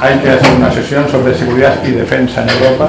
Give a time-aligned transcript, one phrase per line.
[0.00, 2.88] hay que hacer una sesión sobre seguridad y defensa en Europa.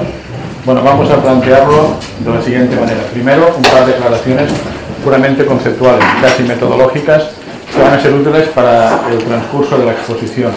[0.66, 3.02] Bueno, vamos a plantearlo de la siguiente manera.
[3.12, 4.52] Primero, un par de declaraciones
[5.04, 7.24] puramente conceptuales, casi metodológicas,
[7.74, 10.52] que van a ser útiles para el transcurso de la exposición.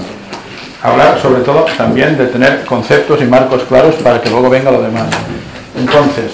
[0.82, 4.82] Hablar sobre todo también de tener conceptos y marcos claros para que luego venga lo
[4.82, 5.06] demás.
[5.78, 6.32] Entonces,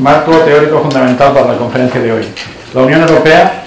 [0.00, 2.24] marco teórico fundamental para la conferencia de hoy.
[2.72, 3.64] La Unión Europea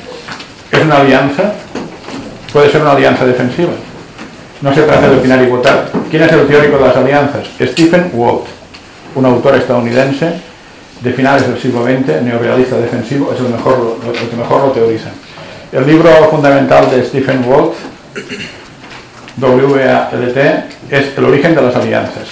[0.72, 1.54] es una alianza,
[2.52, 3.72] puede ser una alianza defensiva.
[4.62, 5.92] No se trata de opinar y votar.
[6.10, 7.48] ¿Quién es el teórico de las alianzas?
[7.62, 8.46] Stephen Walt,
[9.16, 10.34] un autor estadounidense
[11.02, 15.10] de finales del siglo XX, neorealista defensivo, es el, mejor, el que mejor lo teoriza.
[15.72, 17.74] El libro fundamental de Stephen Walt,
[19.40, 20.14] WALT,
[20.90, 22.28] es El origen de las alianzas,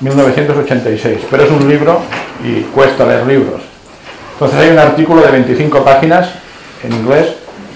[0.00, 2.00] 1986, pero es un libro
[2.44, 3.62] y cuesta leer libros.
[4.34, 6.28] Entonces hay un artículo de 25 páginas
[6.84, 7.28] en inglés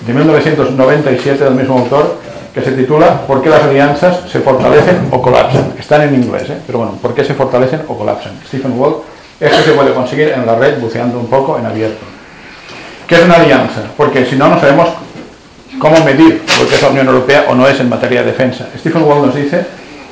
[0.07, 2.19] de 1997 del mismo autor
[2.53, 5.73] que se titula ¿Por qué las alianzas se fortalecen o colapsan?
[5.79, 6.59] Están en inglés, ¿eh?
[6.67, 8.33] pero bueno, ¿por qué se fortalecen o colapsan?
[8.47, 8.99] Stephen Walt,
[9.41, 12.05] esto se puede conseguir en la red buceando un poco en abierto.
[13.07, 13.83] ¿Qué es una alianza?
[13.97, 14.89] Porque si no, no sabemos
[15.79, 18.69] cómo medir lo que es la Unión Europea o no es en materia de defensa.
[18.79, 19.67] Stephen Wall nos dice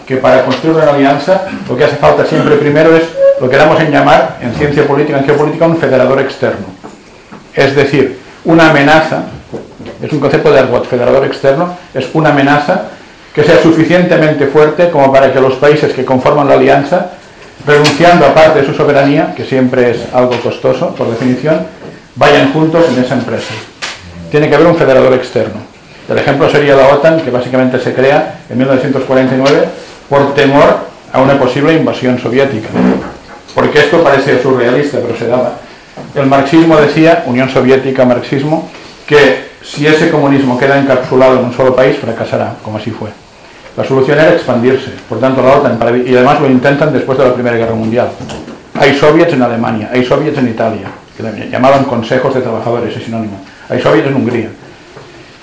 [0.07, 3.05] que para construir una alianza lo que hace falta siempre primero es
[3.41, 6.67] lo que damos en llamar en ciencia política, en geopolítica, un federador externo.
[7.55, 9.23] Es decir, una amenaza,
[10.03, 12.83] es un concepto de Argot, federador externo, es una amenaza
[13.35, 17.11] que sea suficientemente fuerte como para que los países que conforman la alianza,
[17.67, 21.67] renunciando a parte de su soberanía, que siempre es algo costoso por definición,
[22.17, 23.55] vayan juntos en esa empresa.
[24.31, 25.61] Tiene que haber un federador externo.
[26.09, 29.69] El ejemplo sería la OTAN, que básicamente se crea en 1949
[30.09, 30.79] por temor
[31.13, 32.69] a una posible invasión soviética.
[33.55, 35.53] Porque esto parece surrealista, pero se daba.
[36.15, 38.69] El marxismo decía, Unión Soviética, marxismo,
[39.07, 43.11] que si ese comunismo queda encapsulado en un solo país, fracasará, como así fue.
[43.77, 47.35] La solución era expandirse, por tanto la OTAN, y además lo intentan después de la
[47.35, 48.09] Primera Guerra Mundial.
[48.79, 50.89] Hay soviets en Alemania, hay soviets en Italia,
[51.51, 53.41] llamaban consejos de trabajadores, es sinónimo.
[53.69, 54.49] Hay soviets en Hungría.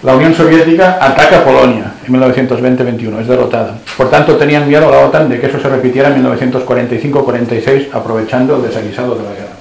[0.03, 3.79] La Unión Soviética ataca a Polonia en 1920-21, es derrotada.
[3.97, 8.57] Por tanto, tenían miedo a la OTAN de que eso se repitiera en 1945-46, aprovechando
[8.57, 9.55] el desaguisado de la guerra.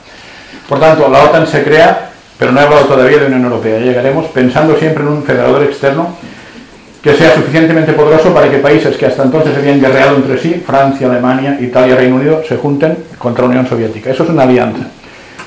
[0.68, 4.26] Por tanto, la OTAN se crea, pero no he hablado todavía de Unión Europea, llegaremos,
[4.26, 6.14] pensando siempre en un federador externo
[7.02, 11.08] que sea suficientemente poderoso para que países que hasta entonces habían guerreado entre sí, Francia,
[11.08, 14.10] Alemania, Italia, Reino Unido, se junten contra la Unión Soviética.
[14.10, 14.88] Eso es una alianza.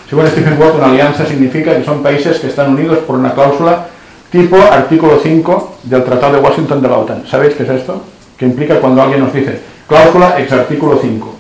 [0.10, 3.88] Según Stephen Ward, una alianza significa que son países que están unidos por una cláusula
[4.32, 7.24] tipo artículo 5 del Tratado de Washington de la OTAN.
[7.28, 8.04] ¿Sabéis qué es esto?
[8.38, 11.36] Que implica cuando alguien nos dice cláusula ex artículo 5.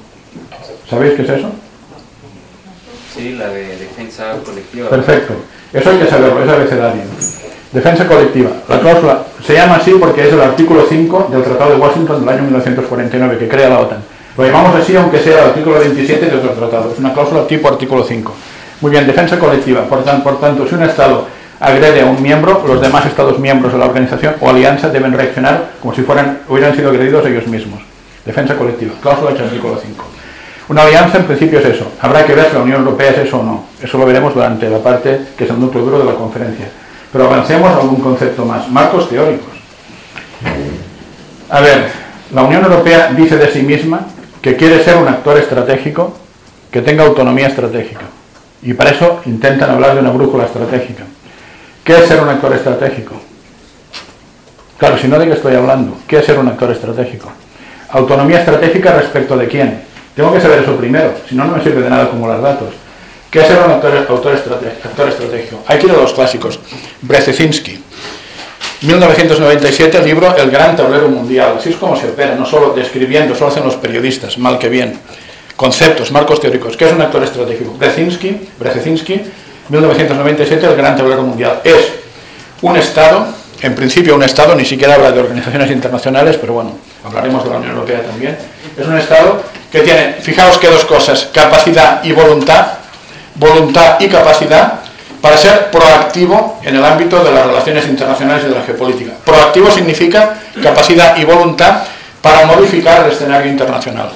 [0.90, 1.50] ¿Sabéis qué es eso?
[3.20, 4.88] Sí, la de defensa colectiva.
[4.88, 5.34] Perfecto.
[5.74, 7.02] Eso hay que saberlo, es abecedario.
[7.74, 8.50] Defensa colectiva.
[8.70, 12.30] La cláusula se llama así porque es el artículo 5 del Tratado de Washington del
[12.30, 14.02] año 1949 que crea la OTAN.
[14.38, 16.94] Lo llamamos así aunque sea el artículo 27 de otro tratado.
[16.94, 18.34] Es una cláusula tipo artículo 5.
[18.80, 19.82] Muy bien, defensa colectiva.
[19.84, 21.28] Por, tanto, si un Estado
[21.60, 25.72] agrede a un miembro, los demás Estados miembros de la organización o alianza deben reaccionar
[25.82, 27.82] como si fueran, hubieran sido agredidos ellos mismos.
[28.26, 30.19] Defensa colectiva, cláusula del artículo 5.
[30.70, 31.92] Una alianza en principio es eso.
[32.00, 33.66] Habrá que ver si la Unión Europea es eso o no.
[33.82, 36.70] Eso lo veremos durante la parte que es el núcleo duro de la conferencia.
[37.12, 38.70] Pero avancemos a algún concepto más.
[38.70, 39.50] Marcos teóricos.
[41.50, 41.88] A ver,
[42.32, 44.02] la Unión Europea dice de sí misma
[44.44, 46.16] que quiere ser un actor estratégico
[46.70, 48.06] que tenga autonomía estratégica.
[48.62, 51.04] Y para eso intentan hablar de una brújula estratégica.
[51.84, 53.16] ¿Qué es ser un actor estratégico?
[54.78, 57.32] Claro, si no de qué estoy hablando, ¿qué es ser un actor estratégico?
[57.90, 59.89] Autonomía estratégica respecto de quién.
[60.20, 62.74] Tengo que saber eso primero, si no, no me sirve de nada acumular datos.
[63.32, 65.64] ¿Qué es un actor, actor estratégico?
[65.66, 66.60] Hay que ir a los clásicos.
[67.02, 67.82] Brzezinski,
[68.82, 71.54] 1997, el libro El Gran Tablero Mundial.
[71.58, 75.00] Así es como se opera, no solo describiendo, solo hacen los periodistas, mal que bien
[75.56, 76.76] conceptos, marcos teóricos.
[76.76, 77.76] ¿Qué es un actor estratégico?
[77.80, 79.22] Brzezinski, Brzezinski
[79.70, 81.62] 1997, el gran tablero mundial.
[81.64, 81.94] Es
[82.62, 83.26] un Estado,
[83.62, 86.74] en principio un Estado, ni siquiera habla de organizaciones internacionales, pero bueno,
[87.06, 88.38] hablaremos de la Unión Europea también.
[88.78, 92.68] Es un Estado que tiene, fijaos que dos cosas, capacidad y voluntad,
[93.36, 94.80] voluntad y capacidad
[95.22, 99.12] para ser proactivo en el ámbito de las relaciones internacionales y de la geopolítica.
[99.26, 101.84] Proactivo significa capacidad y voluntad
[102.22, 104.12] para modificar el escenario internacional.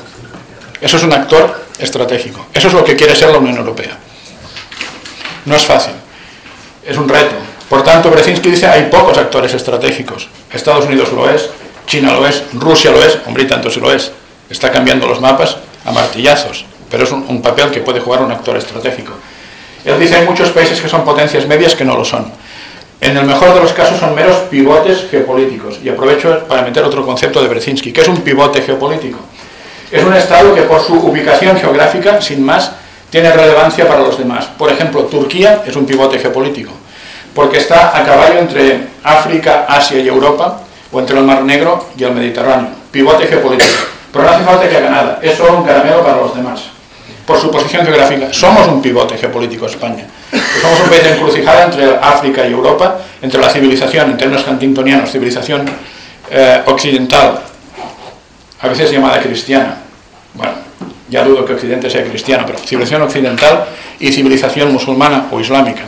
[0.81, 2.47] Eso es un actor estratégico.
[2.53, 3.97] Eso es lo que quiere ser la Unión Europea.
[5.45, 5.93] No es fácil.
[6.85, 7.35] Es un reto.
[7.69, 10.27] Por tanto, Brzezinski dice hay pocos actores estratégicos.
[10.51, 11.49] Estados Unidos lo es,
[11.87, 14.11] China lo es, Rusia lo es, hombre, tanto si lo es.
[14.53, 18.55] Está cambiando los mapas a martillazos, pero es un, papel que puede jugar un actor
[18.55, 19.11] estratégico.
[19.83, 22.31] Él dice hay muchos países que son potencias medias que no lo son.
[23.01, 25.79] en el mejor de los casos son meros pivotes geopolíticos.
[25.83, 27.91] Y aprovecho para meter otro concepto de Brzezinski.
[27.91, 29.17] ¿Qué es un pivote geopolítico?
[29.91, 32.73] Es un Estado que por su ubicación geográfica, sin más,
[33.09, 34.45] tiene relevancia para los demás.
[34.55, 36.71] Por ejemplo, Turquía es un pivote geopolítico,
[37.33, 40.61] porque está a caballo entre África, Asia y Europa,
[40.91, 42.69] o entre el Mar Negro y el Mediterráneo.
[42.91, 43.93] Pivote geopolítico.
[44.13, 46.61] Pero no hace falta que haga nada, es solo un caramelo para los demás.
[47.25, 50.05] Por su posición geográfica, somos un pivote geopolítico España.
[50.61, 55.65] Somos un país encrucijada entre África y Europa, entre la civilización, en términos huntingtonianos, civilización
[56.29, 57.41] eh, occidental,
[58.61, 59.77] a veces llamada cristiana.
[60.35, 60.53] Bueno,
[61.09, 63.65] ya dudo que Occidente sea cristiano, pero civilización occidental
[63.99, 65.83] y civilización musulmana o islámica.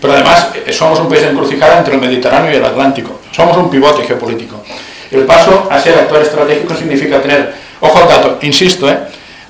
[0.00, 3.20] Pero además eh, somos un país encrucijada entre el Mediterráneo y el Atlántico.
[3.32, 4.62] Somos un pivote geopolítico.
[5.10, 8.98] El paso a ser actor estratégico significa tener, ojo al dato, insisto, eh,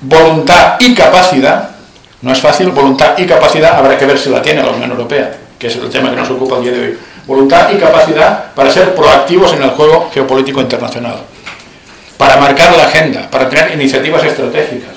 [0.01, 1.71] voluntad y capacidad,
[2.23, 5.37] no es fácil, voluntad y capacidad, habrá que ver si la tiene la Unión Europea,
[5.59, 6.99] que es el tema que nos ocupa el día de hoy.
[7.27, 11.17] Voluntad y capacidad para ser proactivos en el juego geopolítico internacional,
[12.17, 14.97] para marcar la agenda, para tener iniciativas estratégicas.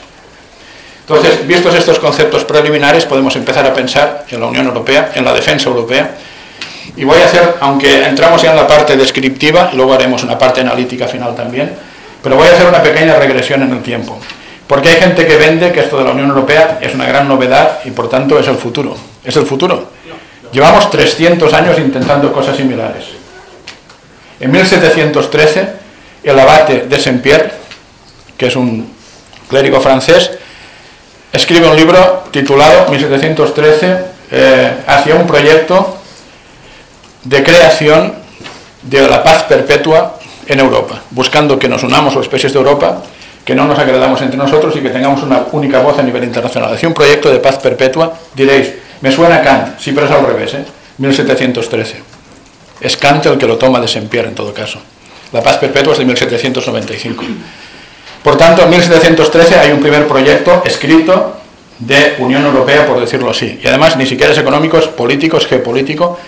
[1.01, 5.33] Entonces, vistos estos conceptos preliminares, podemos empezar a pensar en la Unión Europea, en la
[5.33, 6.11] defensa europea,
[6.95, 10.61] y voy a hacer, aunque entramos ya en la parte descriptiva, luego haremos una parte
[10.61, 11.73] analítica final también,
[12.23, 14.19] pero voy a hacer una pequeña regresión en el tiempo.
[14.67, 17.79] Porque hay gente que vende que esto de la Unión Europea es una gran novedad
[17.85, 18.95] y por tanto es el futuro.
[19.23, 19.89] ¿Es el futuro?
[20.51, 23.05] Llevamos 300 años intentando cosas similares.
[24.39, 25.69] En 1713,
[26.23, 27.51] el abate de Saint-Pierre,
[28.37, 28.93] que es un
[29.49, 30.31] clérigo francés,
[31.33, 33.97] escribe un libro titulado 1713
[34.31, 35.97] eh, hacia un proyecto
[37.23, 38.13] de creación
[38.83, 40.18] de la paz perpetua
[40.49, 43.01] en Europa, buscando que nos unamos los especies de Europa
[43.45, 46.73] que no nos agradamos entre nosotros y que tengamos una única voz a nivel internacional.
[46.73, 50.53] Hacía un proyecto de paz perpetua, diréis, me suena Kant, sí, pero es al revés,
[50.53, 50.65] ¿eh?
[50.97, 52.03] 1713.
[52.81, 54.79] Es Kant el que lo toma de Saint-Pierre en todo caso.
[55.31, 57.23] La paz perpetua es de 1795.
[58.23, 61.37] Por tanto, en 1713 hay un primer proyecto escrito
[61.79, 63.59] de Unión Europea, por decirlo así.
[63.63, 66.19] Y además ni siquiera es económico, es político, es geopolítico.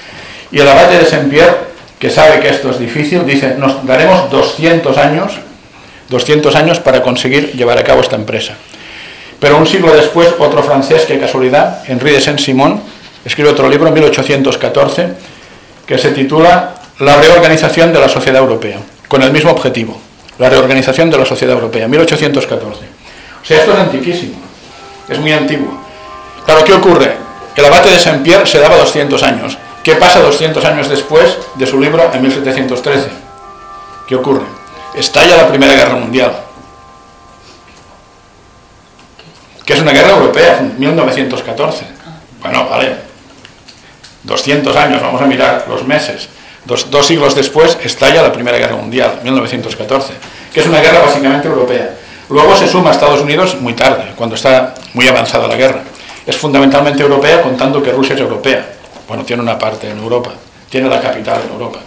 [0.52, 1.71] Y el abate de Saint-Pierre,
[2.02, 5.40] que sabe que esto es difícil, dice, nos daremos 200 años
[6.12, 8.54] 200 años para conseguir llevar a cabo esta empresa.
[9.40, 12.80] Pero un siglo después, otro francés, qué casualidad, Henri de Saint-Simon,
[13.26, 15.14] escribe otro libro en 1814
[15.88, 18.78] que se titula La reorganización de la sociedad europea,
[19.08, 20.00] con el mismo objetivo,
[20.38, 22.80] la reorganización de la sociedad europea, 1814.
[23.42, 24.36] O sea, esto es antiquísimo,
[25.10, 25.82] es muy antiguo.
[26.46, 27.14] Claro, ¿qué ocurre?
[27.56, 29.58] El abate de Saint-Pierre se daba 200 años.
[29.84, 33.10] ¿Qué pasa 200 años después de su libro en 1713?
[34.08, 34.62] ¿Qué ocurre?
[34.94, 36.36] estalla la Primera Guerra Mundial,
[39.66, 41.86] que es una guerra europea, 1914.
[42.42, 42.96] Bueno, vale,
[44.24, 46.30] 200 años, vamos a mirar los meses.
[46.66, 50.14] Dos, dos, siglos después estalla la Primera Guerra Mundial, 1914,
[50.54, 51.96] que es una guerra básicamente europea.
[52.30, 55.82] Luego se suma a Estados Unidos muy tarde, cuando está muy avanzada la guerra.
[56.26, 58.81] Es fundamentalmente europea, contando que Rusia es europea.
[59.12, 60.32] Bueno, tiene una parte en Europa,
[60.70, 61.80] tiene la capital en Europa.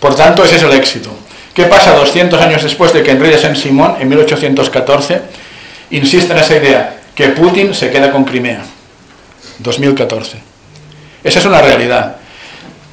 [0.00, 1.10] Por tanto, ese es el éxito.
[1.52, 5.20] ¿Qué pasa 200 años después de que Henri de Saint-Simon, en 1814,
[5.90, 7.00] insiste en esa idea?
[7.14, 8.62] Que Putin se queda con Crimea.
[9.58, 10.38] 2014.
[11.22, 12.16] Esa es una realidad.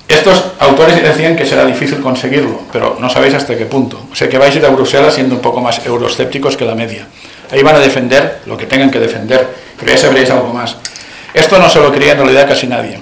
[0.09, 4.07] Estos autores decían que será difícil conseguirlo, pero no sabéis hasta qué punto.
[4.11, 6.75] O sea que vais a ir a Bruselas siendo un poco más euroscépticos que la
[6.75, 7.07] media.
[7.49, 9.47] Ahí van a defender lo que tengan que defender,
[9.79, 10.75] pero ya sabréis algo más.
[11.33, 12.99] Esto no se lo creía en realidad casi nadie.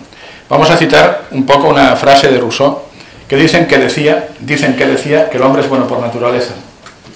[0.48, 2.84] Vamos a citar un poco una frase de Rousseau
[3.28, 6.54] que dicen que decía, dicen que decía que el hombre es bueno por naturaleza.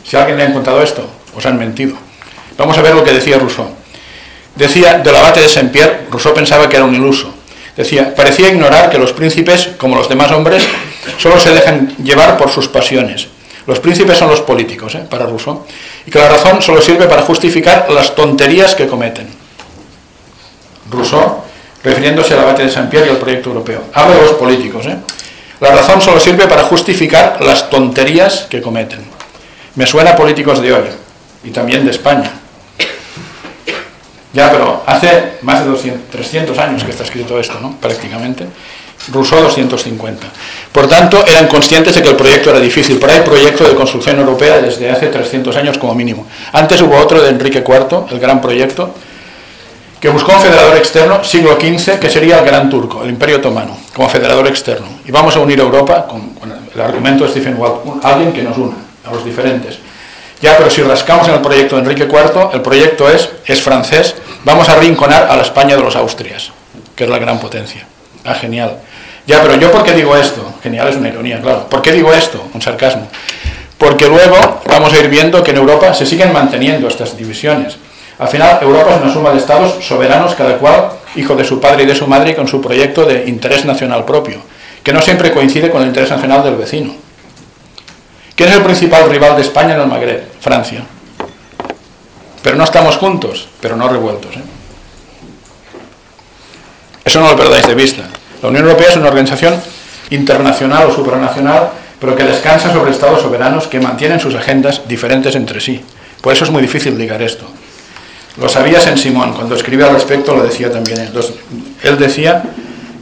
[0.03, 1.95] Si alguien le ha contado esto, os han mentido.
[2.57, 3.69] Vamos a ver lo que decía Rousseau.
[4.55, 7.33] Decía del abate de Saint-Pierre, Rousseau pensaba que era un iluso.
[7.77, 10.67] Decía, parecía ignorar que los príncipes, como los demás hombres,
[11.17, 13.27] solo se dejan llevar por sus pasiones.
[13.67, 15.05] Los príncipes son los políticos, ¿eh?
[15.07, 15.65] para Rousseau.
[16.05, 19.27] Y que la razón solo sirve para justificar las tonterías que cometen.
[20.89, 21.43] Rousseau,
[21.83, 23.83] refiriéndose al abate de Saint-Pierre y al proyecto europeo.
[23.93, 24.97] Habla de los políticos, ¿eh?
[25.59, 28.99] La razón solo sirve para justificar las tonterías que cometen.
[29.75, 30.85] Me suena a políticos de hoy
[31.43, 32.31] y también de España.
[34.31, 37.75] Ya, pero hace más de 200, 300 años que está escrito esto, ¿no?
[37.79, 38.45] Prácticamente.
[39.11, 40.27] Rousseau 250.
[40.71, 44.19] Por tanto, eran conscientes de que el proyecto era difícil, pero hay proyecto de construcción
[44.19, 46.27] europea desde hace 300 años como mínimo.
[46.51, 48.93] Antes hubo otro de Enrique IV, el gran proyecto,
[49.99, 53.77] que buscó un federador externo, siglo XV, que sería el Gran Turco, el Imperio Otomano,
[53.93, 54.87] como federador externo.
[55.05, 56.37] Y vamos a unir a Europa con,
[56.73, 58.75] el argumento de Stephen Walt, alguien que nos una,
[59.05, 59.79] a los diferentes.
[60.41, 64.15] Ya, pero si rascamos en el proyecto de Enrique IV, el proyecto es, es francés,
[64.45, 66.51] vamos a rinconar a la España de los Austrias,
[66.95, 67.85] que es la gran potencia.
[68.23, 68.77] Ah, genial.
[69.27, 70.53] Ya, pero yo por qué digo esto?
[70.63, 71.67] Genial, es una ironía, claro.
[71.67, 72.41] ¿Por qué digo esto?
[72.53, 73.07] Un sarcasmo.
[73.77, 77.77] Porque luego vamos a ir viendo que en Europa se siguen manteniendo estas divisiones.
[78.19, 81.83] Al final, Europa es una suma de estados soberanos, cada cual hijo de su padre
[81.83, 84.41] y de su madre, con su proyecto de interés nacional propio,
[84.83, 86.93] que no siempre coincide con el interés nacional del vecino.
[88.35, 90.23] ¿Quién es el principal rival de España en el Magreb?
[90.41, 90.83] Francia.
[92.41, 94.35] Pero no estamos juntos, pero no revueltos.
[94.35, 94.43] ¿eh?
[97.05, 98.03] Eso no lo perdáis de vista.
[98.41, 99.55] La Unión Europea es una organización
[100.09, 105.61] internacional o supranacional, pero que descansa sobre estados soberanos que mantienen sus agendas diferentes entre
[105.61, 105.83] sí.
[106.21, 107.45] Por eso es muy difícil ligar esto.
[108.37, 111.09] Lo sabía Saint Simón, cuando escribía al respecto lo decía también él.
[111.83, 112.43] él decía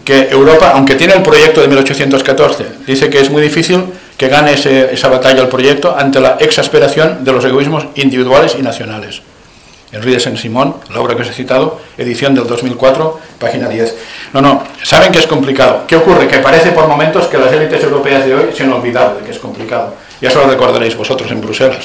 [0.03, 3.83] que Europa, aunque tiene el proyecto de 1814, dice que es muy difícil
[4.17, 9.21] que gane esa batalla el proyecto ante la exasperación de los egoísmos individuales y nacionales.
[9.91, 13.95] Henri de Saint-Simon, la obra que os he citado, edición del 2004, página 10.
[14.33, 15.83] No, no, saben que es complicado.
[15.87, 16.27] ¿Qué ocurre?
[16.27, 19.31] Que parece por momentos que las élites europeas de hoy se han olvidado de que
[19.31, 19.93] es complicado.
[20.19, 21.77] Ya se lo recordaréis vosotros en Bruselas.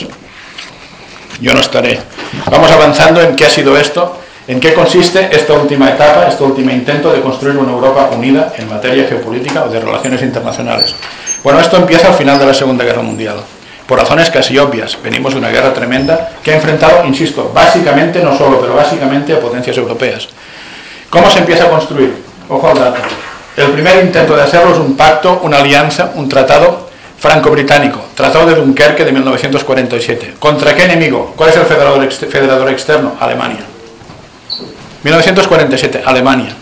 [1.41, 1.99] Yo no estaré.
[2.51, 6.71] Vamos avanzando en qué ha sido esto, en qué consiste esta última etapa, este último
[6.71, 10.95] intento de construir una Europa unida en materia geopolítica o de relaciones internacionales.
[11.43, 13.37] Bueno, esto empieza al final de la Segunda Guerra Mundial
[13.87, 14.97] por razones casi obvias.
[15.03, 19.41] Venimos de una guerra tremenda que ha enfrentado, insisto, básicamente, no solo, pero básicamente a
[19.41, 20.29] potencias europeas.
[21.11, 22.23] ¿Cómo se empieza a construir?
[22.49, 23.01] Ojo al dato.
[23.57, 26.89] El primer intento de hacerlo es un pacto, una alianza, un tratado
[27.23, 30.35] franco-británico, Tratado de Dunkerque de 1947.
[30.41, 31.33] ¿Contra qué enemigo?
[31.37, 33.12] ¿Cuál es el federador, federador externo?
[33.21, 33.61] Alemania.
[35.05, 36.52] 1947, Alemania.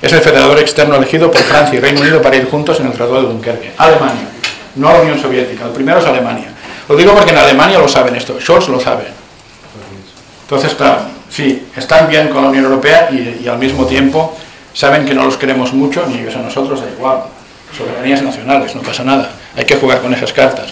[0.00, 2.92] Es el federador externo elegido por Francia y Reino Unido para ir juntos en el
[2.92, 3.72] Tratado de Dunkerque.
[3.78, 4.28] Alemania,
[4.76, 5.64] no la Unión Soviética.
[5.64, 6.50] El primero es Alemania.
[6.88, 9.06] Lo digo porque en Alemania lo saben esto, Scholz lo sabe.
[10.42, 14.36] Entonces, claro, sí, están bien con la Unión Europea y, al mismo tiempo
[14.72, 17.24] saben que no los queremos mucho, ni ellos a nosotros, da igual.
[17.76, 19.32] Soberanías nacionales, no pasa nada.
[19.56, 20.66] Hay que jugar con esas cartas.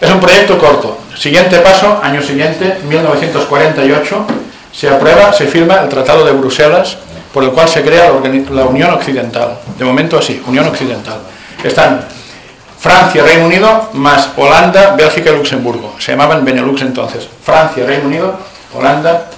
[0.00, 0.98] Es un proyecto corto.
[1.16, 4.26] Siguiente paso, año siguiente, 1948,
[4.72, 6.98] se aprueba, se firma el Tratado de Bruselas,
[7.32, 8.12] por el cual se crea
[8.50, 9.58] la Unión Occidental.
[9.78, 11.18] De momento así, Unión Occidental.
[11.64, 12.04] Están
[12.78, 15.94] Francia, Reino Unido, más Holanda, Bélgica y Luxemburgo.
[15.98, 17.26] Se llamaban Benelux entonces.
[17.42, 18.38] Francia, Reino Unido,
[18.74, 19.30] Holanda,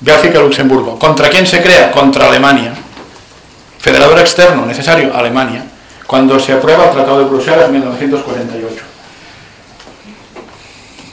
[0.00, 0.98] Bélgica y Luxemburgo.
[0.98, 1.90] ¿Contra quién se crea?
[1.90, 2.72] Contra Alemania.
[3.78, 5.64] Federador externo, necesario, Alemania.
[6.06, 8.84] Cuando se aprueba el Tratado de Bruselas en 1948.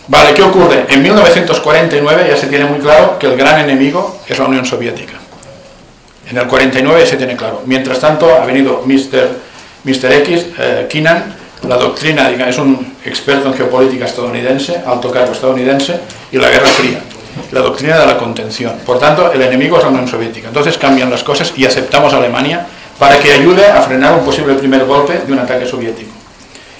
[0.08, 0.86] Vale, ¿qué ocurre?
[0.90, 5.14] En 1949 ya se tiene muy claro que el gran enemigo es la Unión Soviética.
[6.30, 7.64] En el 49 se tiene claro.
[7.66, 9.54] Mientras tanto ha venido Mr.
[9.84, 10.12] Mr.
[10.14, 11.04] X, eh,
[11.68, 16.00] la doctrina, es un experto en geopolítica estadounidense, alto cargo estadounidense,
[16.32, 17.00] y la Guerra Fría,
[17.52, 18.74] la doctrina de la contención.
[18.86, 20.50] Por tanto, el enemigo es la Unión Soviética.
[20.50, 22.66] Entonces cambian las cosas y aceptamos a Alemania
[23.03, 26.12] para que ayude a frenar un posible primer golpe de un ataque soviético.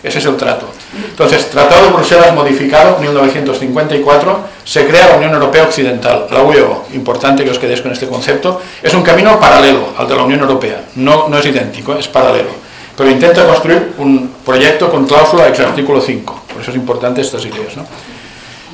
[0.01, 0.69] Ese es el trato.
[0.95, 7.43] Entonces, Tratado de Bruselas modificado, 1954, se crea la Unión Europea Occidental, la UEO, importante
[7.43, 10.85] que os quedéis con este concepto, es un camino paralelo al de la Unión Europea,
[10.95, 12.63] no, no es idéntico, es paralelo
[12.95, 16.41] pero intenta construir un proyecto con cláusula ex artículo 5.
[16.53, 17.75] Por eso es importante estas ideas.
[17.75, 17.87] ¿no?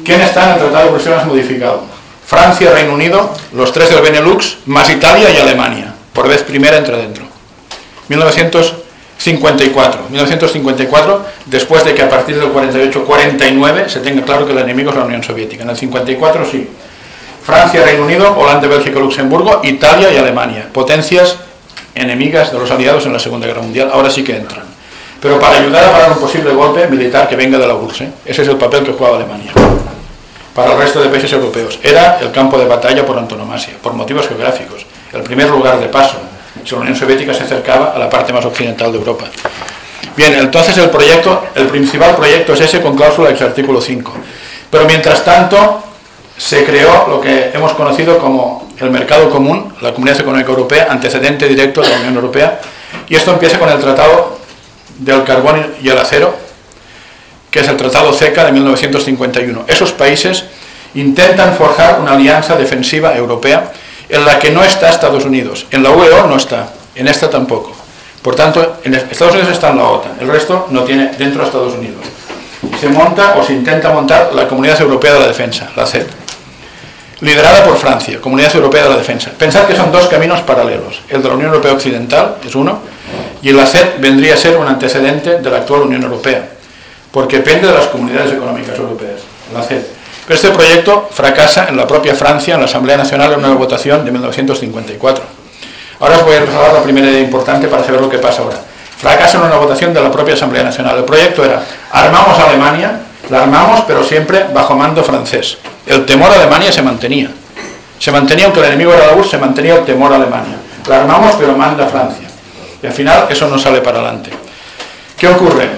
[0.04, 1.84] ¿Quién está en el Tratado de Bruselas modificado?
[2.26, 5.96] Francia, Reino Unido, los tres del Benelux, más Italia y Alemania.
[6.14, 7.29] Por vez primera entra dentro.
[8.10, 10.02] 1954.
[10.10, 14.98] 1954, después de que a partir del 48-49 se tenga claro que el enemigo es
[14.98, 15.64] la Unión Soviética.
[15.64, 16.68] En el 54 sí.
[17.44, 20.68] Francia, Reino Unido, Holanda, Bélgica, Luxemburgo, Italia y Alemania.
[20.72, 21.38] Potencias
[21.96, 24.64] enemigas de los aliados en la Segunda Guerra Mundial, ahora sí que entran.
[25.22, 28.12] Pero para ayudar a parar un posible golpe militar que venga de la URSS, ¿eh?
[28.26, 29.52] ese es el papel que jugaba Alemania.
[30.54, 31.80] Para el resto de países europeos.
[31.84, 36.18] Era el campo de batalla por antonomasia, por motivos geográficos, el primer lugar de paso.
[36.72, 39.26] La Unión Soviética se acercaba a la parte más occidental de Europa.
[40.16, 44.12] Bien, entonces el proyecto, el principal proyecto es ese con cláusula ex artículo 5.
[44.70, 45.84] Pero mientras tanto,
[46.38, 51.48] se creó lo que hemos conocido como el mercado común, la Comunidad Económica Europea, antecedente
[51.48, 52.60] directo de la Unión Europea,
[53.08, 54.40] y esto empieza con el Tratado
[55.00, 56.36] del Carbón y el Acero,
[57.52, 59.66] que es el Tratado CECA de 1951.
[59.68, 60.46] Esos países
[60.96, 63.72] intentan forjar una alianza defensiva europea
[64.10, 65.66] en la que no está Estados Unidos.
[65.72, 67.74] En la UEO no está, en esta tampoco.
[68.22, 71.48] Por tanto, en Estados Unidos está en la OTAN, el resto no tiene dentro de
[71.48, 72.02] Estados Unidos.
[72.82, 76.08] Se monta o se intenta montar la Comunidad Europea de la Defensa, la CED
[77.22, 79.32] liderada por Francia, Comunidad Europea de la Defensa.
[79.38, 81.02] Pensad que son dos caminos paralelos.
[81.10, 82.80] El de la Unión Europea Occidental es uno,
[83.42, 86.50] y la CED vendría a ser un antecedente de la actual Unión Europea,
[87.12, 89.22] porque depende de las comunidades económicas europeas,
[89.54, 89.82] la CED.
[90.30, 94.06] Pero este proyecto fracasa en la propia Francia, en la Asamblea Nacional, en una votación
[94.06, 95.24] de 1954.
[96.02, 98.58] Ahora os voy a trasladar la primera idea importante para saber lo que pasa ahora.
[98.96, 101.00] fracasa en una votación de la propia Asamblea Nacional.
[101.00, 103.00] El proyecto era, armamos a Alemania,
[103.32, 105.58] la armamos, pero siempre bajo mando francés.
[105.88, 107.32] El temor a Alemania se mantenía.
[107.98, 110.58] Se mantenía, aunque el enemigo era la URSS, se mantenía el temor a Alemania.
[110.88, 112.28] La armamos, pero manda Francia.
[112.84, 114.30] Y al final eso no sale para adelante.
[115.18, 115.70] ¿Qué ocurre?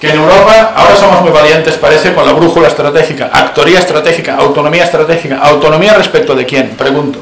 [0.00, 4.84] Que en Europa ahora somos muy valientes, parece, con la brújula estratégica, actoría estratégica, autonomía
[4.84, 5.38] estratégica.
[5.38, 6.70] ¿Autonomía respecto de quién?
[6.70, 7.18] Pregunto.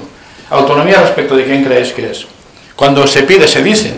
[0.51, 2.27] ¿Autonomía respecto de quién creéis que es?
[2.75, 3.95] Cuando se pide, se dice.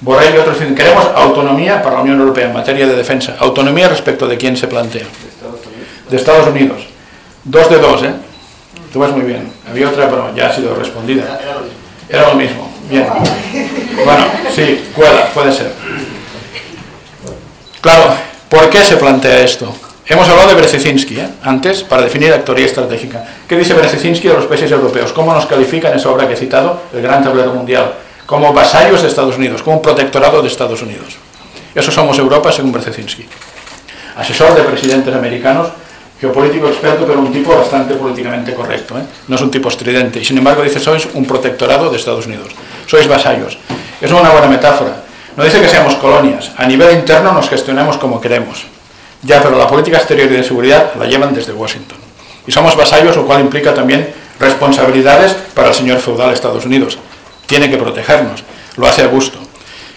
[0.00, 3.36] Borrell y otros dicen, queremos autonomía para la Unión Europea en materia de defensa.
[3.38, 5.04] ¿Autonomía respecto de quién se plantea?
[6.08, 6.86] De Estados Unidos.
[7.44, 8.12] Dos de dos, ¿eh?
[8.92, 9.52] Tú vas muy bien.
[9.68, 11.38] Había otra, pero ya ha sido respondida.
[12.08, 12.72] Era lo mismo.
[12.88, 13.06] Bien.
[14.04, 15.72] Bueno, sí, cuela, puede ser.
[17.80, 18.12] Claro,
[18.50, 19.74] ¿por qué se plantea esto?
[20.06, 21.28] Hemos hablado de Brzezinski ¿eh?
[21.42, 23.24] antes para definir actoría estratégica.
[23.48, 25.12] ¿Qué dice Brzezinski de los países europeos?
[25.12, 27.94] ¿Cómo nos califica en esa obra que he citado, el Gran Tablero Mundial?
[28.26, 31.16] Como vasallos de Estados Unidos, como un protectorado de Estados Unidos.
[31.74, 33.26] Eso somos Europa según Brzezinski.
[34.16, 35.68] Asesor de presidentes americanos,
[36.20, 38.98] geopolítico experto, pero un tipo bastante políticamente correcto.
[38.98, 39.02] ¿eh?
[39.26, 40.18] No es un tipo estridente.
[40.18, 42.48] Y sin embargo dice, sois un protectorado de Estados Unidos.
[42.86, 43.56] Sois vasallos.
[44.02, 45.04] Es una buena metáfora.
[45.36, 46.52] No dice que seamos colonias.
[46.56, 48.66] A nivel interno nos gestionamos como queremos.
[49.22, 51.98] Ya, pero la política exterior y de seguridad la llevan desde Washington.
[52.46, 56.98] Y somos vasallos, lo cual implica también responsabilidades para el señor feudal Estados Unidos.
[57.46, 58.42] Tiene que protegernos.
[58.76, 59.38] Lo hace a gusto.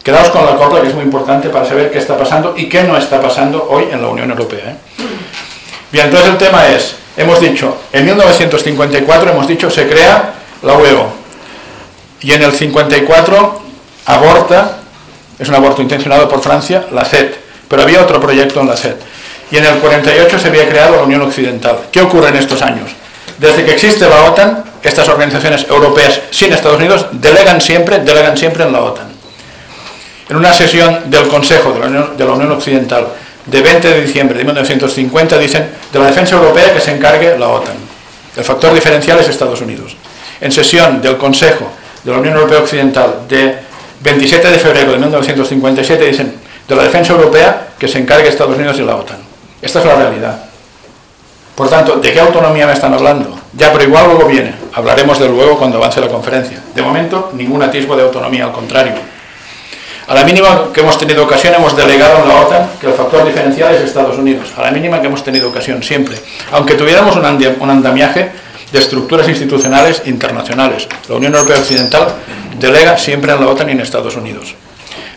[0.03, 2.83] Quedaos con la copla, que es muy importante para saber qué está pasando y qué
[2.83, 4.71] no está pasando hoy en la Unión Europea.
[4.71, 4.75] ¿eh?
[5.91, 11.07] Bien, entonces el tema es, hemos dicho, en 1954 hemos dicho se crea la UEO.
[12.19, 13.61] Y en el 54
[14.07, 14.79] aborta,
[15.43, 17.37] es un aborto intencionado por Francia, la CET.
[17.67, 18.97] Pero había otro proyecto en la CET
[19.53, 21.77] y en el 48 se había creado la Unión Occidental.
[21.91, 22.89] ¿Qué ocurre en estos años?
[23.37, 28.63] Desde que existe la OTAN, estas organizaciones europeas sin Estados Unidos delegan siempre, delegan siempre
[28.63, 29.07] en la OTAN.
[30.29, 33.07] En una sesión del Consejo de la Unión, de la Unión Occidental
[33.45, 37.49] de 20 de diciembre de 1950 dicen de la defensa europea que se encargue la
[37.49, 37.75] OTAN.
[38.35, 39.95] El factor diferencial es Estados Unidos.
[40.41, 41.71] En sesión del Consejo
[42.03, 43.59] de la Unión Europea Occidental de
[44.03, 46.35] 27 de febrero de 1957 dicen
[46.67, 49.17] de la defensa europea que se encargue Estados Unidos y la OTAN.
[49.61, 50.43] Esta es la realidad.
[51.55, 53.37] Por tanto, ¿de qué autonomía me están hablando?
[53.53, 54.53] Ya, pero igual luego viene.
[54.73, 56.59] Hablaremos de luego cuando avance la conferencia.
[56.73, 58.93] De momento, ningún atisbo de autonomía, al contrario.
[60.07, 63.25] A la mínima que hemos tenido ocasión, hemos delegado en la OTAN que el factor
[63.25, 64.49] diferencial es Estados Unidos.
[64.57, 66.17] A la mínima que hemos tenido ocasión, siempre.
[66.51, 68.31] Aunque tuviéramos un andamiaje
[68.73, 70.87] de estructuras institucionales internacionales.
[71.07, 72.07] La Unión Europea Occidental
[72.59, 74.55] delega siempre en la OTAN y en Estados Unidos.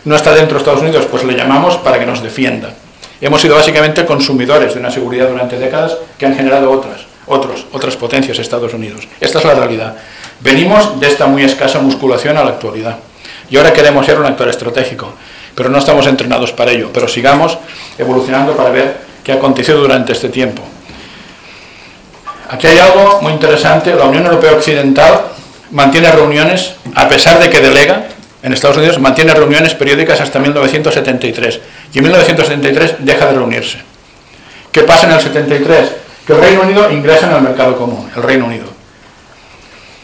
[0.05, 2.69] No está dentro de Estados Unidos, pues le llamamos para que nos defienda.
[3.19, 7.97] Hemos sido básicamente consumidores de una seguridad durante décadas que han generado otras, otros, otras
[7.97, 9.07] potencias, Estados Unidos.
[9.19, 9.95] Esta es la realidad.
[10.39, 12.99] Venimos de esta muy escasa musculación a la actualidad.
[13.49, 15.13] Y ahora queremos ser un actor estratégico,
[15.55, 16.91] pero no estamos entrenados para ello.
[16.93, 17.57] Pero sigamos
[17.97, 20.61] evolucionando para ver qué ha acontecido durante este tiempo.
[22.49, 23.93] Aquí hay algo muy interesante.
[23.95, 25.21] La Unión Europea Occidental
[25.71, 28.07] mantiene reuniones, a pesar de que delega,
[28.43, 31.59] en Estados Unidos mantiene reuniones periódicas hasta 1973
[31.93, 33.79] y en 1973 deja de reunirse.
[34.71, 35.91] ¿Qué pasa en el 73?
[36.25, 38.65] Que el Reino Unido ingresa en el mercado común, el Reino Unido.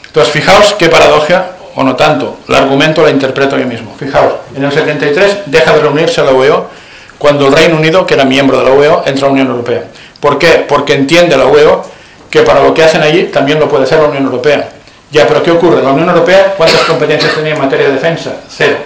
[0.08, 3.96] Entonces, fijaos qué paradoja, o no tanto, el argumento lo interpreto yo mismo.
[3.98, 6.70] Fijaos, en el 73 deja de reunirse la UEO
[7.18, 9.84] cuando el Reino Unido, que era miembro de la UEO, entra a la Unión Europea.
[10.20, 10.66] ¿Por qué?
[10.68, 11.86] Porque entiende la UEO
[12.34, 14.67] que para lo que hacen allí también lo puede hacer la Unión Europea.
[15.12, 15.84] Ya, pero ¿qué ocurre?
[15.84, 18.38] La Unión Europea, ¿cuántas competencias tenía en materia de defensa?
[18.50, 18.78] Cero.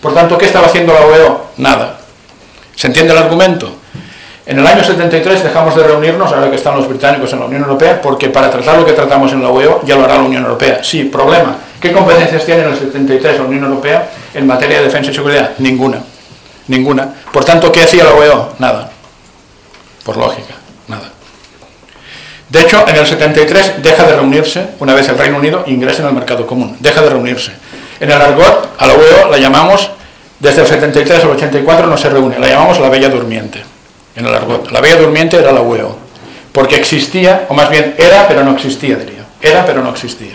[0.00, 1.46] Por tanto, ¿qué estaba haciendo la OEO?
[1.56, 1.98] Nada.
[2.76, 3.74] ¿Se entiende el argumento?
[4.46, 7.62] En el año 73 dejamos de reunirnos, ahora que están los británicos en la Unión
[7.62, 10.44] Europea, porque para tratar lo que tratamos en la OEO ya lo hará la Unión
[10.44, 10.78] Europea.
[10.84, 11.56] Sí, problema.
[11.80, 15.54] ¿Qué competencias tiene en el 73 la Unión Europea en materia de defensa y seguridad?
[15.58, 15.98] Ninguna.
[16.68, 17.14] Ninguna.
[17.32, 18.52] Por tanto, ¿qué hacía la OEO?
[18.60, 18.92] Nada.
[20.04, 20.59] Por lógica.
[22.50, 26.08] De hecho, en el 73 deja de reunirse, una vez el Reino Unido ingresa en
[26.08, 27.52] el mercado común, deja de reunirse.
[28.00, 29.90] En el argot, a la UEO la llamamos,
[30.40, 33.62] desde el 73 al 84 no se reúne, la llamamos la Bella Durmiente,
[34.16, 34.72] en el argot.
[34.72, 35.96] La Bella Durmiente era la UEO,
[36.50, 39.24] porque existía, o más bien era, pero no existía, diría.
[39.40, 40.34] Era, pero no existía.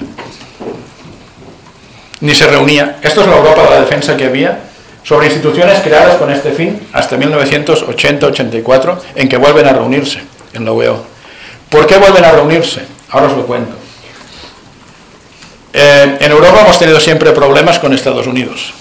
[2.21, 2.97] Ni se reunía.
[3.01, 4.59] Esto es la Europa de la defensa que había
[5.03, 10.21] sobre instituciones creadas con este fin hasta 1980-84, en que vuelven a reunirse
[10.53, 11.14] en la UEO.
[11.69, 12.85] ¿Por qué vuelven a reunirse?
[13.09, 13.75] Ahora os lo cuento.
[15.73, 18.73] Eh, en Europa hemos tenido siempre problemas con Estados Unidos,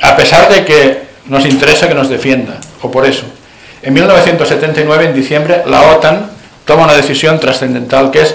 [0.00, 3.24] a pesar de que nos interesa que nos defienda, o por eso.
[3.82, 6.30] En 1979, en diciembre, la OTAN
[6.64, 8.34] toma una decisión trascendental que es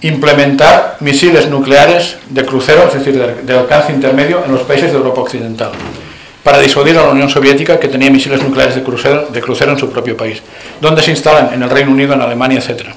[0.00, 4.98] implementar misiles nucleares de crucero, es decir, de, de, alcance intermedio, en los países de
[4.98, 5.70] Europa Occidental.
[6.42, 10.16] Para disuadir a la Unión Soviética que tenía misiles nucleares de crucero, en su propio
[10.16, 10.42] país.
[10.80, 11.54] ¿Dónde se instalan?
[11.54, 12.88] En el Reino Unido, en Alemania, etc.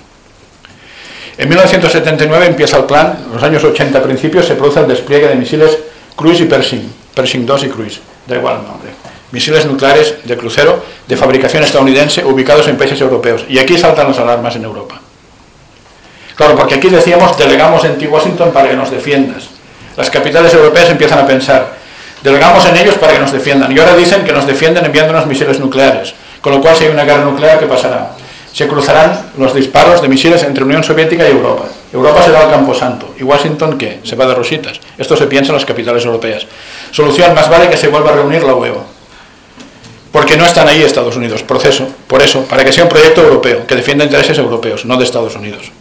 [1.38, 5.36] En 1979 empieza el plan, en los años 80 principios se produce el despliegue de
[5.36, 5.78] misiles
[6.16, 8.90] Cruise y Pershing, Pershing 2 y Cruise, da igual el nombre.
[9.32, 13.44] Misiles nucleares de crucero de fabricación estadounidense ubicados en países europeos.
[13.50, 15.02] Y aquí saltan las alarmas en Europa.
[16.36, 19.50] Claro, porque aquí decíamos, delegamos en ti Washington para que nos defiendas.
[19.98, 21.75] Las capitales europeas empiezan a pensar,
[22.26, 23.72] delegamos en ellos para que nos defiendan.
[23.72, 26.16] Y ahora dicen que nos defienden enviándonos misiles nucleares.
[26.42, 28.14] Con lo cual, si hay una guerra nuclear, ¿qué pasará?
[28.52, 31.66] Se cruzarán los disparos de misiles entre Unión Soviética y Europa.
[31.94, 33.14] Europa será el camposanto.
[33.20, 34.00] ¿Y Washington qué?
[34.04, 34.80] Se va de rositas.
[34.98, 36.48] Esto se piensa en las capitales europeas.
[36.92, 38.84] Solución, más vale que se vuelva a reunir la UEO.
[40.12, 41.44] Porque no están ahí Estados Unidos.
[41.44, 45.04] Proceso, por eso, para que sea un proyecto europeo, que defienda intereses europeos, no de
[45.04, 45.72] Estados Unidos.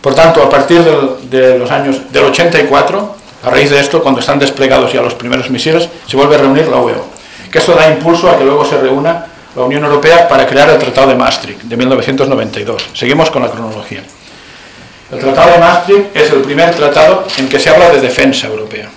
[0.00, 4.38] Por tanto, a partir de los años del 84, a raíz de esto, cuando están
[4.38, 7.04] desplegados ya los primeros misiles, se vuelve a reunir la UEO.
[7.50, 10.78] Que esto da impulso a que luego se reúna la Unión Europea para crear el
[10.78, 12.88] Tratado de Maastricht de 1992.
[12.94, 14.02] Seguimos con la cronología.
[15.12, 18.88] El Tratado de Maastricht es el primer tratado en que se habla de defensa europea.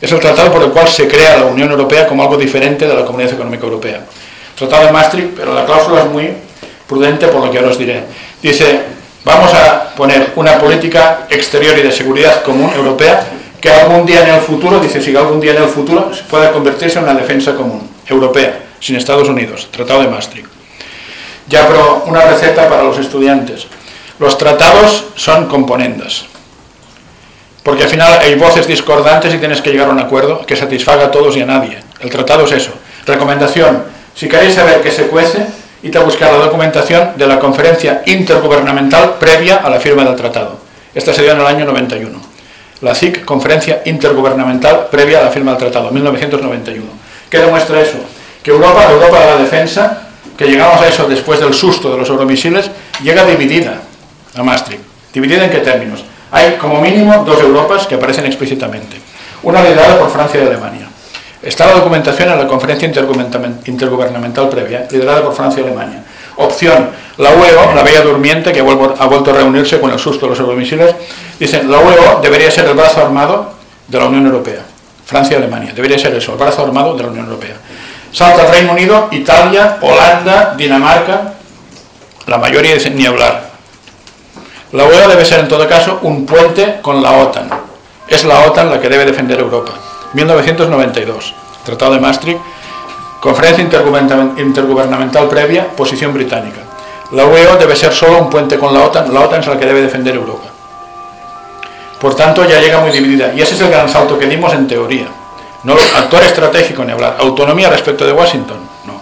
[0.00, 2.94] Es el tratado por el cual se crea la Unión Europea como algo diferente de
[2.94, 4.00] la Comunidad Económica Europea.
[4.56, 6.34] Tratado de Maastricht, pero la cláusula es muy
[6.88, 8.02] prudente por lo que ahora os diré.
[8.42, 8.80] Dice,
[9.24, 13.24] vamos a poner una política exterior y de seguridad común europea
[13.62, 16.98] que algún día en el futuro, dice, si algún día en el futuro pueda convertirse
[16.98, 20.48] en una defensa común, europea, sin Estados Unidos, Tratado de Maastricht.
[21.46, 23.68] Ya, pero una receta para los estudiantes.
[24.18, 26.24] Los tratados son componendas,
[27.62, 31.04] porque al final hay voces discordantes y tienes que llegar a un acuerdo que satisfaga
[31.04, 31.78] a todos y a nadie.
[32.00, 32.72] El tratado es eso.
[33.06, 35.46] Recomendación, si queréis saber qué se cuece,
[35.84, 40.58] id a buscar la documentación de la conferencia intergubernamental previa a la firma del tratado.
[40.92, 42.31] Esta se dio en el año 91
[42.82, 46.84] la CIC, Conferencia Intergubernamental previa a la firma del tratado, 1991.
[47.30, 47.98] ¿Qué demuestra eso?
[48.42, 52.08] Que Europa, Europa de la defensa, que llegamos a eso después del susto de los
[52.08, 52.70] euromisiles,
[53.02, 53.80] llega dividida
[54.36, 54.82] a Maastricht.
[55.14, 56.04] ¿Dividida en qué términos?
[56.32, 58.96] Hay como mínimo dos Europas que aparecen explícitamente.
[59.44, 60.88] Una liderada por Francia y Alemania.
[61.42, 62.86] Está la documentación en la conferencia
[63.66, 66.02] intergubernamental previa, liderada por Francia y Alemania.
[66.36, 70.30] Opción, la UEO, la bella durmiente, que ha vuelto a reunirse con el susto de
[70.30, 70.94] los euromisiles,
[71.38, 73.52] dicen, la UEO debería ser el brazo armado
[73.86, 74.62] de la Unión Europea.
[75.04, 77.56] Francia y Alemania, debería ser eso, el brazo armado de la Unión Europea.
[78.12, 81.34] Salta el Reino Unido, Italia, Holanda, Dinamarca,
[82.26, 83.50] la mayoría dicen ni hablar.
[84.72, 87.50] La UEO debe ser en todo caso un puente con la OTAN.
[88.08, 89.72] Es la OTAN la que debe defender Europa.
[90.14, 92.40] 1992, Tratado de Maastricht,
[93.22, 96.58] Conferencia intergubernamental previa, posición británica.
[97.12, 99.64] La UEO debe ser solo un puente con la OTAN, la OTAN es la que
[99.64, 100.48] debe defender Europa.
[102.00, 103.32] Por tanto, ya llega muy dividida.
[103.32, 105.06] Y ese es el gran salto que dimos en teoría.
[105.62, 107.14] No actor estratégico ni hablar.
[107.20, 109.00] Autonomía respecto de Washington, no.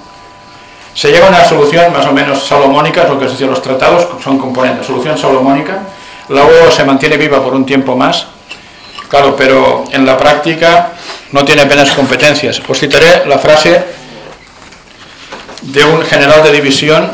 [0.92, 3.62] Se llega a una solución más o menos salomónica, es lo que os decía, los
[3.62, 4.86] tratados son componentes.
[4.86, 5.78] Solución salomónica.
[6.28, 8.26] La UEO se mantiene viva por un tiempo más,
[9.08, 10.92] claro, pero en la práctica
[11.32, 12.60] no tiene apenas competencias.
[12.68, 13.99] Os citaré la frase
[15.62, 17.10] de un general de división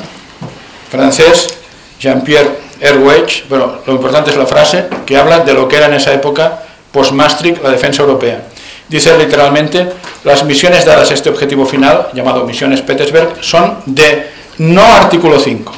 [0.91, 1.59] francés,
[2.01, 5.95] Jean-Pierre Herwege, pero lo importante es la frase, que habla de lo que era en
[5.95, 8.43] esa época post-Maastricht la defensa europea.
[8.89, 9.89] Dice literalmente,
[10.25, 15.73] las misiones dadas a este objetivo final, llamado misiones Petersberg, son de no artículo 5.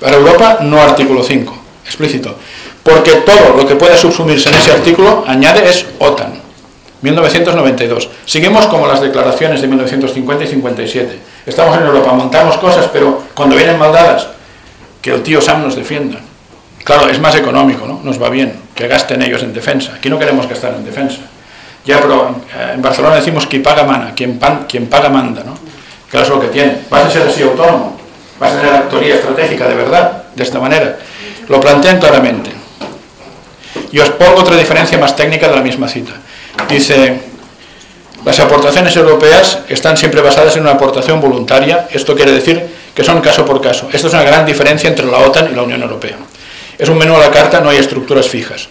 [0.00, 2.34] Para Europa, no artículo 5, explícito.
[2.82, 6.40] Porque todo lo que pueda subsumirse en ese artículo, añade, es OTAN.
[7.02, 8.08] 1992.
[8.24, 11.18] Seguimos como las declaraciones de 1950 y 57.
[11.46, 14.26] Estamos en Europa, montamos cosas, pero cuando vienen maldadas,
[15.00, 16.18] que el tío Sam nos defienda.
[16.82, 18.00] Claro, es más económico, ¿no?
[18.02, 19.92] Nos va bien que gasten ellos en defensa.
[19.94, 21.18] Aquí no queremos gastar en defensa.
[21.84, 22.34] Ya, pero
[22.74, 25.56] en Barcelona decimos que paga mana, quien, paga manda, ¿no?
[26.10, 26.78] Que es lo que tiene.
[26.90, 27.96] Vas a ser así autónomo,
[28.40, 30.98] vas a tener actoría estratégica de verdad, de esta manera.
[31.48, 32.50] Lo plantean claramente.
[33.92, 36.12] Y os pongo otra diferencia más técnica de la misma cita.
[36.68, 37.20] Dice,
[38.26, 42.60] las aportaciones europeas están siempre basadas en una aportación voluntaria, esto quiere decir
[42.92, 43.88] que son caso por caso.
[43.92, 46.16] Esto es una gran diferencia entre la OTAN y la Unión Europea.
[46.76, 48.68] Es un menú a la carta, no hay estructuras fijas.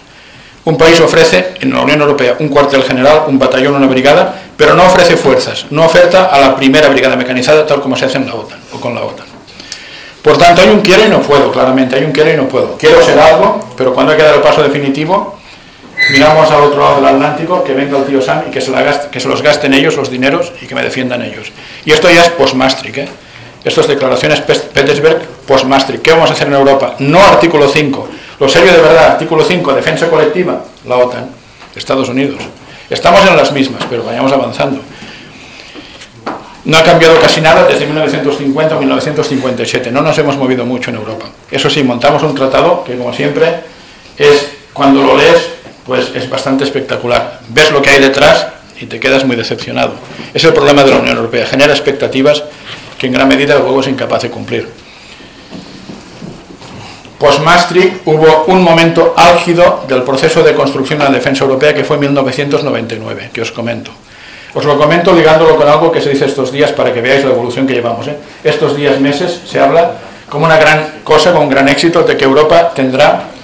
[0.66, 4.74] Un país ofrece en la Unión Europea un cuartel general, un batallón, una brigada, pero
[4.74, 8.28] no ofrece fuerzas, no oferta a la primera brigada mecanizada tal como se hace en
[8.28, 9.26] la OTAN o con la OTAN.
[10.22, 12.76] Por tanto, hay un quiero y no puedo, claramente, hay un quiero y no puedo.
[12.78, 15.35] Quiero ser algo, pero cuando hay que dar el paso definitivo,
[16.12, 18.72] miramos al otro lado del Atlántico, que venga el tío Sam y que se,
[19.12, 21.52] que se los gasten ellos los dineros y que me defiendan ellos.
[21.84, 23.10] Y esto ya es post-Maastricht, ¿eh?
[23.64, 26.04] Esto es declaraciones Petersberg post-Maastricht.
[26.04, 26.96] ¿Qué vamos a hacer en Europa?
[27.00, 28.10] No artículo 5.
[28.40, 31.30] Lo serio de verdad, artículo 5, defensa colectiva, la OTAN,
[31.76, 32.42] Estados Unidos.
[32.90, 34.82] Estamos en las mismas, pero vayamos avanzando.
[36.66, 39.92] No ha cambiado casi nada desde 1950 o 1957.
[39.92, 41.26] No nos hemos movido mucho en Europa.
[41.50, 43.62] Eso sí, montamos un tratado que, como siempre,
[44.18, 45.55] es cuando lo lees,
[45.86, 47.40] pues es bastante espectacular.
[47.50, 48.48] Ves lo que hay detrás
[48.80, 49.94] y te quedas muy decepcionado.
[50.34, 51.46] Es el problema de la Unión Europea.
[51.46, 52.44] Genera expectativas
[52.98, 54.68] que en gran medida luego es incapaz de cumplir.
[57.20, 61.96] Post-Maastricht hubo un momento álgido del proceso de construcción de la defensa europea que fue
[61.96, 63.92] en 1999, que os comento.
[64.54, 67.32] Os lo comento ligándolo con algo que se dice estos días para que veáis la
[67.32, 68.08] evolución que llevamos.
[68.08, 68.18] ¿eh?
[68.44, 69.94] Estos días, meses, se habla
[70.30, 73.35] como una gran cosa, con gran éxito, de que Europa tendrá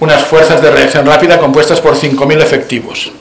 [0.00, 3.12] unas fuerzas de reacción rápida compuestas por 5.000 efectivos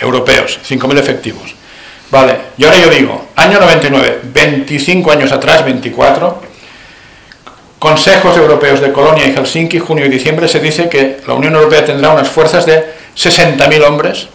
[0.00, 1.54] europeos, 5.000 efectivos.
[2.10, 6.42] Vale, y ahora yo digo, año 99, 25 años atrás, 24,
[7.78, 11.84] Consejos Europeos de Colonia y Helsinki, junio y diciembre, se dice que la Unión Europea
[11.84, 12.84] tendrá unas fuerzas de
[13.16, 14.28] 60.000 hombres,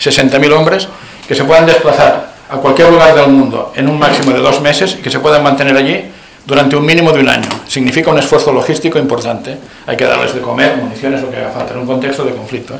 [0.00, 0.88] 60.000 hombres,
[1.28, 4.96] que se puedan desplazar a cualquier lugar del mundo en un máximo de dos meses
[4.98, 6.10] y que se puedan mantener allí
[6.50, 7.48] durante un mínimo de un año.
[7.68, 9.56] Significa un esfuerzo logístico importante.
[9.86, 12.74] Hay que darles de comer, municiones, lo que haga falta, en un contexto de conflicto.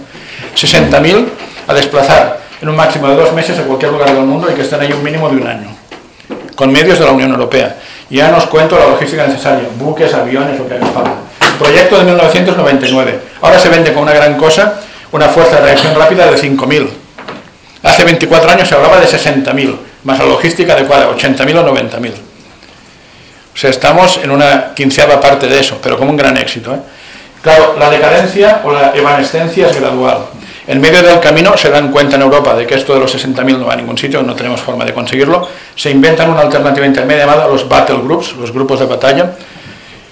[0.57, 1.25] 60.000 ¿eh?
[1.69, 4.63] a desplazar en un máximo de dos meses a cualquier lugar del mundo y que
[4.63, 5.69] estén allí un mínimo de un año,
[6.57, 7.77] con medios de la Unión Europea.
[8.11, 11.15] Ya nos cuento la logística necesaria, buques, aviones, lo que haga falta.
[11.57, 13.21] Proyecto de 1999.
[13.41, 14.81] Ahora se vende como una gran cosa
[15.13, 16.89] una fuerza de reacción rápida de 5.000.
[17.85, 22.30] Hace 24 años se hablaba de 60.000, más la logística adecuada, 80.000 o 90.000.
[23.55, 26.75] O sea, estamos en una quinceava parte de eso, pero como un gran éxito.
[26.75, 26.79] ¿eh?
[27.43, 30.19] Claro, la decadencia o la evanescencia es gradual.
[30.67, 33.59] En medio del camino se dan cuenta en Europa de que esto de los 60.000
[33.59, 35.49] no va a ningún sitio, no tenemos forma de conseguirlo.
[35.75, 39.33] Se inventan una alternativa intermedia llamada los battle groups, los grupos de batalla,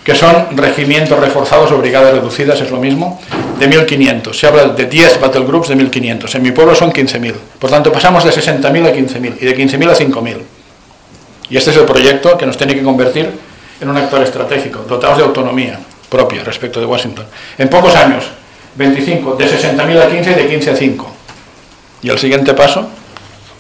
[0.03, 3.21] que son regimientos reforzados o brigadas reducidas, es lo mismo,
[3.59, 4.33] de 1.500.
[4.33, 6.35] Se habla de 10 battle groups de 1.500.
[6.35, 7.35] En mi pueblo son 15.000.
[7.59, 10.37] Por tanto, pasamos de 60.000 a 15.000 y de 15.000 a 5.000.
[11.51, 13.31] Y este es el proyecto que nos tiene que convertir
[13.81, 17.27] en un actor estratégico, dotados de autonomía propia respecto de Washington.
[17.57, 18.25] En pocos años,
[18.75, 21.15] 25, de 60.000 a 15 y de 15 a 5.
[22.03, 22.89] Y el siguiente paso,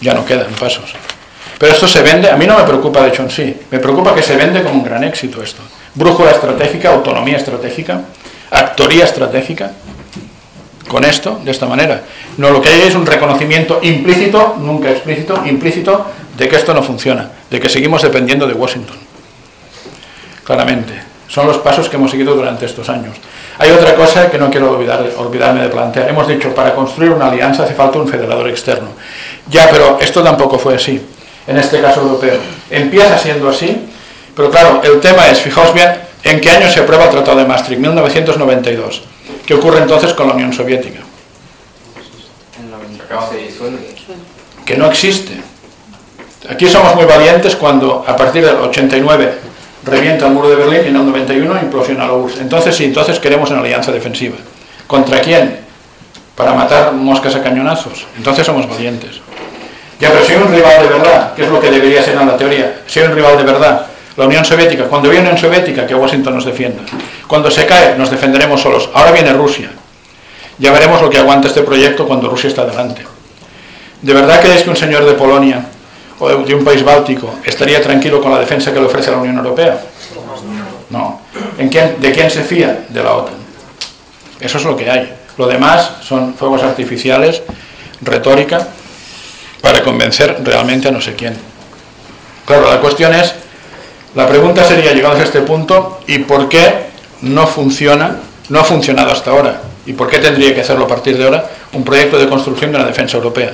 [0.00, 0.92] ya no quedan pasos.
[1.58, 4.14] Pero esto se vende, a mí no me preocupa de hecho en sí, me preocupa
[4.14, 5.62] que se vende como un gran éxito esto.
[5.94, 8.02] Brújula estratégica, autonomía estratégica,
[8.50, 9.72] actoría estratégica,
[10.88, 12.02] con esto, de esta manera.
[12.38, 16.06] No, lo que hay es un reconocimiento implícito, nunca explícito, implícito,
[16.38, 18.96] de que esto no funciona, de que seguimos dependiendo de Washington.
[20.44, 20.94] Claramente.
[21.26, 23.16] Son los pasos que hemos seguido durante estos años.
[23.58, 26.08] Hay otra cosa que no quiero olvidar, olvidarme de plantear.
[26.08, 28.88] Hemos dicho, para construir una alianza hace falta un federador externo.
[29.50, 31.04] Ya, pero esto tampoco fue así,
[31.46, 32.38] en este caso europeo.
[32.70, 33.76] Empieza siendo así,
[34.34, 37.44] pero claro, el tema es, fijaos bien, ¿en qué año se aprueba el Tratado de
[37.44, 37.80] Maastricht?
[37.80, 39.02] 1992.
[39.44, 41.00] ¿Qué ocurre entonces con la Unión Soviética?
[44.64, 45.47] Que no existe.
[46.50, 49.34] Aquí somos muy valientes cuando a partir del 89
[49.84, 52.40] revienta el muro de Berlín y en el 91 implosiona la URSS.
[52.40, 54.36] Entonces sí, entonces queremos una alianza defensiva.
[54.86, 55.58] ¿Contra quién?
[56.34, 58.06] Para matar moscas a cañonazos.
[58.16, 59.20] Entonces somos valientes.
[60.00, 62.26] Ya, pero si hay un rival de verdad, que es lo que debería ser en
[62.26, 65.86] la teoría, si hay un rival de verdad, la Unión Soviética, cuando viene Unión Soviética,
[65.86, 66.82] que Washington nos defienda.
[67.26, 68.88] Cuando se cae, nos defenderemos solos.
[68.94, 69.70] Ahora viene Rusia.
[70.58, 73.02] Ya veremos lo que aguanta este proyecto cuando Rusia está delante.
[74.00, 75.64] ¿De verdad creéis que un señor de Polonia
[76.18, 79.36] o de un país báltico estaría tranquilo con la defensa que le ofrece la Unión
[79.36, 79.80] Europea?
[80.90, 81.20] No.
[81.58, 82.86] ¿En quién, ¿De quién se fía?
[82.88, 83.34] De la OTAN.
[84.40, 85.12] Eso es lo que hay.
[85.36, 87.42] Lo demás son fuegos artificiales,
[88.00, 88.66] retórica,
[89.60, 91.36] para convencer realmente a no sé quién.
[92.46, 93.34] Claro, la cuestión es,
[94.14, 96.86] la pregunta sería, llegados a este punto, ¿y por qué
[97.22, 98.16] no funciona,
[98.48, 99.60] no ha funcionado hasta ahora?
[99.86, 102.78] ¿Y por qué tendría que hacerlo a partir de ahora un proyecto de construcción de
[102.78, 103.52] una defensa europea?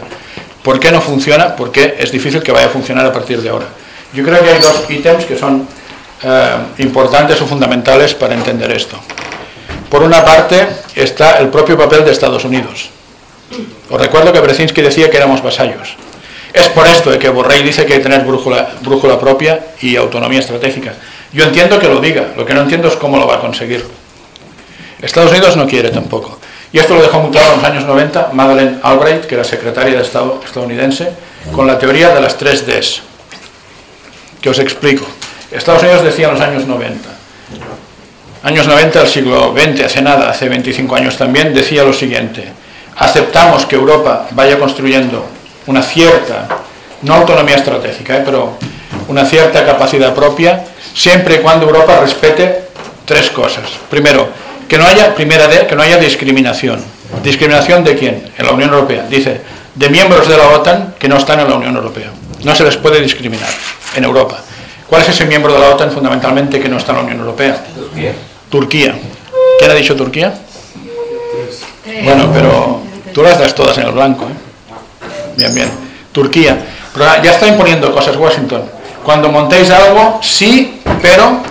[0.65, 1.55] ¿Por qué no funciona?
[1.55, 3.67] Porque es difícil que vaya a funcionar a partir de ahora.
[4.15, 5.69] Yo creo que hay dos ítems que son
[6.23, 8.97] eh, importantes o fundamentales para entender esto.
[9.91, 12.89] Por una parte está el propio papel de Estados Unidos.
[13.91, 15.97] Os recuerdo que Brzezinski decía que éramos vasallos.
[16.55, 19.97] Es por esto de que Borrell dice que hay que tener brújula, brújula propia y
[19.97, 20.95] autonomía estratégica.
[21.31, 23.85] Yo entiendo que lo diga, lo que no entiendo es cómo lo va a conseguir.
[25.03, 26.39] Estados Unidos no quiere tampoco.
[26.75, 29.95] Y esto lo dejó muy claro en los años 90 Madeleine Albright, que era secretaria
[29.95, 31.09] de Estado estadounidense,
[31.55, 33.01] con la teoría de las tres Ds,
[34.41, 35.07] que os explico.
[35.53, 37.09] Estados Unidos decía en los años 90,
[38.43, 42.53] años 90 del siglo XX, hace nada, hace 25 años también, decía lo siguiente,
[42.97, 45.25] aceptamos que Europa vaya construyendo
[45.67, 46.49] una cierta,
[47.03, 48.23] no autonomía estratégica, ¿eh?
[48.25, 48.59] pero
[49.07, 52.65] una cierta capacidad propia, siempre y cuando Europa respete
[53.05, 53.71] tres cosas.
[53.89, 54.29] Primero,
[54.69, 56.83] que no haya, primera D, que no haya discriminación.
[57.23, 58.33] ¿Discriminación de quién?
[58.37, 59.07] En la Unión Europea.
[59.09, 59.41] Dice,
[59.75, 62.11] de miembros de la OTAN que no están en la Unión Europea.
[62.45, 63.49] No se les puede discriminar
[63.97, 64.39] en Europa.
[64.89, 67.65] ¿Cuál es ese miembro de la OTAN fundamentalmente que no está en la Unión Europea?
[67.75, 68.13] Turquía.
[68.51, 68.95] Turquía.
[69.59, 70.35] ¿Quién ha dicho Turquía?
[72.03, 72.81] Bueno, pero
[73.13, 74.25] tú las das todas en el blanco.
[74.25, 75.37] ¿eh?
[75.37, 75.71] Bien, bien.
[76.13, 76.57] Turquía.
[76.93, 78.63] Pero ya está imponiendo cosas Washington.
[79.03, 81.43] Cuando montéis algo, sí, pero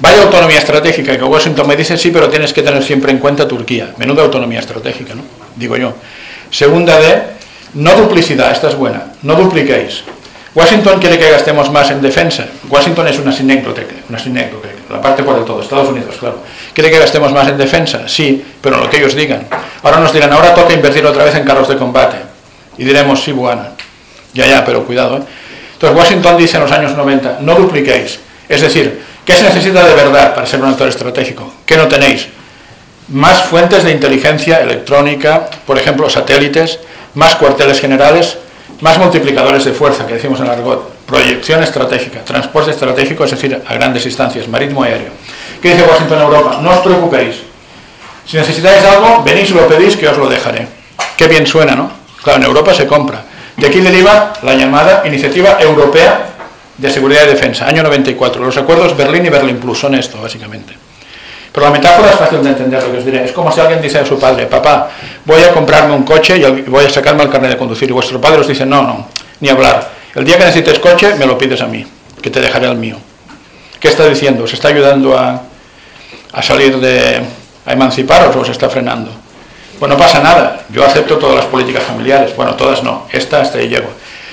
[0.00, 3.46] vaya autonomía estratégica, que Washington me dice sí, pero tienes que tener siempre en cuenta
[3.46, 3.94] Turquía.
[3.96, 5.22] Menuda autonomía estratégica, ¿no?
[5.56, 5.92] Digo yo.
[6.50, 7.22] Segunda de,
[7.74, 10.02] no duplicidad, esta es buena, no dupliquéis.
[10.52, 12.46] Washington quiere que gastemos más en defensa.
[12.68, 16.38] Washington es una sinécdote, una sinécdote, la parte por el todo, Estados Unidos, claro.
[16.72, 19.46] Quiere que gastemos más en defensa, sí, pero lo que ellos digan.
[19.82, 22.16] Ahora nos dirán, ahora toca invertir otra vez en carros de combate.
[22.78, 23.70] Y diremos, sí, buena.
[24.32, 25.18] Ya, ya, pero cuidado.
[25.18, 25.22] ¿eh?
[25.74, 28.18] Entonces Washington dice en los años 90, no dupliquéis.
[28.50, 31.54] Es decir, ¿qué se necesita de verdad para ser un actor estratégico?
[31.64, 32.26] ¿Qué no tenéis?
[33.08, 36.80] Más fuentes de inteligencia electrónica, por ejemplo, satélites,
[37.14, 38.38] más cuarteles generales,
[38.80, 43.74] más multiplicadores de fuerza, que decimos en argot, proyección estratégica, transporte estratégico, es decir, a
[43.74, 45.10] grandes distancias, marítimo aéreo.
[45.62, 46.58] ¿Qué dice Washington Europa?
[46.60, 47.36] No os preocupéis.
[48.26, 50.66] Si necesitáis algo, venís y lo pedís que os lo dejaré.
[51.16, 51.88] Qué bien suena, ¿no?
[52.20, 53.22] Claro, en Europa se compra.
[53.56, 56.30] De aquí deriva la llamada Iniciativa Europea
[56.80, 58.42] de Seguridad y Defensa, año 94.
[58.42, 60.74] Los acuerdos Berlín y Berlín Plus son esto, básicamente.
[61.52, 63.24] Pero la metáfora es fácil de entender, lo que os diré.
[63.24, 64.88] Es como si alguien dice a su padre, papá,
[65.24, 67.90] voy a comprarme un coche y voy a sacarme el carnet de conducir.
[67.90, 69.08] Y vuestro padre os dice, no, no,
[69.40, 69.90] ni hablar.
[70.14, 71.84] El día que necesites coche, me lo pides a mí,
[72.22, 72.96] que te dejaré el mío.
[73.78, 74.44] ¿Qué está diciendo?
[74.44, 75.42] ¿Os está ayudando a,
[76.32, 77.20] a salir de...
[77.66, 79.10] a emanciparos o os está frenando?
[79.80, 80.60] Bueno, no pasa nada.
[80.68, 82.34] Yo acepto todas las políticas familiares.
[82.36, 83.06] Bueno, todas no.
[83.12, 83.88] Esta hasta ahí llego.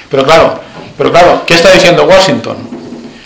[0.10, 0.60] Pero claro,
[0.98, 2.58] pero claro, ¿qué está diciendo Washington?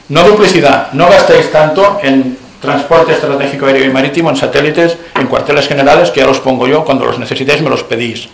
[0.10, 0.92] No duplicidad.
[0.92, 6.20] No gastéis tanto en transporte estratégico aéreo y marítimo, en satélites, en cuarteles generales, que
[6.20, 8.28] ya los pongo yo, cuando los necesitéis me los pedís.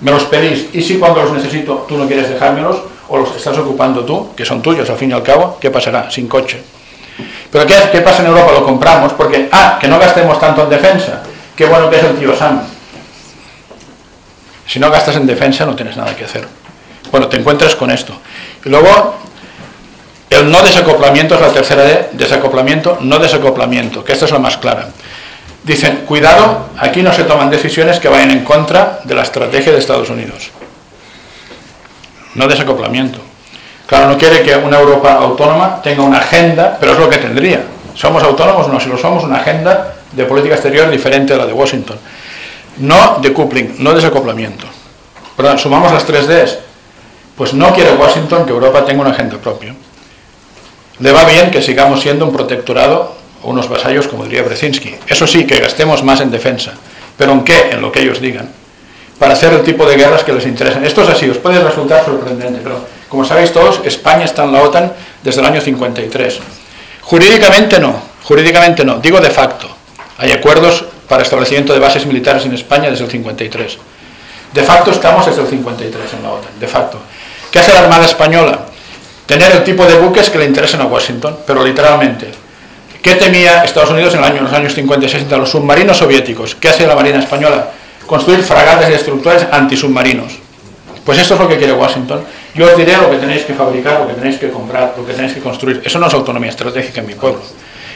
[0.00, 3.58] Me los pedís, y si cuando los necesito tú no quieres dejármelos, o los estás
[3.58, 6.10] ocupando tú, que son tuyos al fin y al cabo, ¿qué pasará?
[6.10, 6.62] Sin coche.
[7.50, 8.52] Pero ¿qué, qué pasa en Europa?
[8.52, 11.22] Lo compramos porque, ah, que no gastemos tanto en defensa.
[11.56, 12.60] Qué bueno que es el tío Sam.
[14.66, 16.46] Si no gastas en defensa no tienes nada que hacer.
[17.10, 18.14] Bueno, te encuentras con esto.
[18.64, 19.14] Y luego
[20.30, 24.56] el no desacoplamiento es la tercera D, desacoplamiento, no desacoplamiento, que esta es la más
[24.58, 24.88] clara.
[25.64, 29.78] Dicen, cuidado, aquí no se toman decisiones que vayan en contra de la estrategia de
[29.78, 30.50] Estados Unidos.
[32.34, 33.20] No desacoplamiento.
[33.86, 37.62] Claro, no quiere que una Europa autónoma tenga una agenda, pero es lo que tendría.
[37.94, 38.68] ¿Somos autónomos?
[38.68, 41.98] No, si lo somos, una agenda de política exterior diferente a la de Washington.
[42.78, 44.66] No decoupling, no desacoplamiento.
[45.56, 46.58] Sumamos las tres Ds.
[47.38, 49.72] Pues no quiere Washington que Europa tenga una agenda propia.
[50.98, 54.96] Le va bien que sigamos siendo un protectorado o unos vasallos, como diría Brzezinski.
[55.06, 56.72] Eso sí, que gastemos más en defensa.
[57.16, 57.70] ¿Pero en qué?
[57.70, 58.50] En lo que ellos digan.
[59.20, 60.84] Para hacer el tipo de guerras que les interesan.
[60.84, 64.62] Esto es así, os puede resultar sorprendente, pero como sabéis todos, España está en la
[64.62, 66.40] OTAN desde el año 53.
[67.02, 69.68] Jurídicamente no, jurídicamente no, digo de facto.
[70.18, 73.78] Hay acuerdos para establecimiento de bases militares en España desde el 53.
[74.52, 76.98] De facto estamos desde el 53 en la OTAN, de facto.
[77.50, 78.68] ¿Qué hace la Armada Española?
[79.28, 82.30] tener el tipo de buques que le interesan a Washington, pero literalmente.
[83.02, 85.36] ¿Qué temía Estados Unidos en, el año, los años 50 y 60?
[85.36, 86.54] Los submarinos soviéticos.
[86.54, 87.70] ¿Qué hace la Marina Española?
[88.06, 90.32] Construir fragatas y destructores antisubmarinos.
[91.04, 92.22] Pues esto es lo que quiere Washington.
[92.54, 95.12] Yo os diré lo que tenéis que fabricar, lo que tenéis que comprar, lo que
[95.12, 95.82] tenéis que construir.
[95.84, 97.42] Eso no es autonomía estratégica en mi pueblo.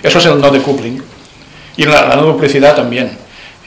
[0.02, 1.02] Eso es el no decoupling.
[1.78, 3.16] Y la no duplicidad también.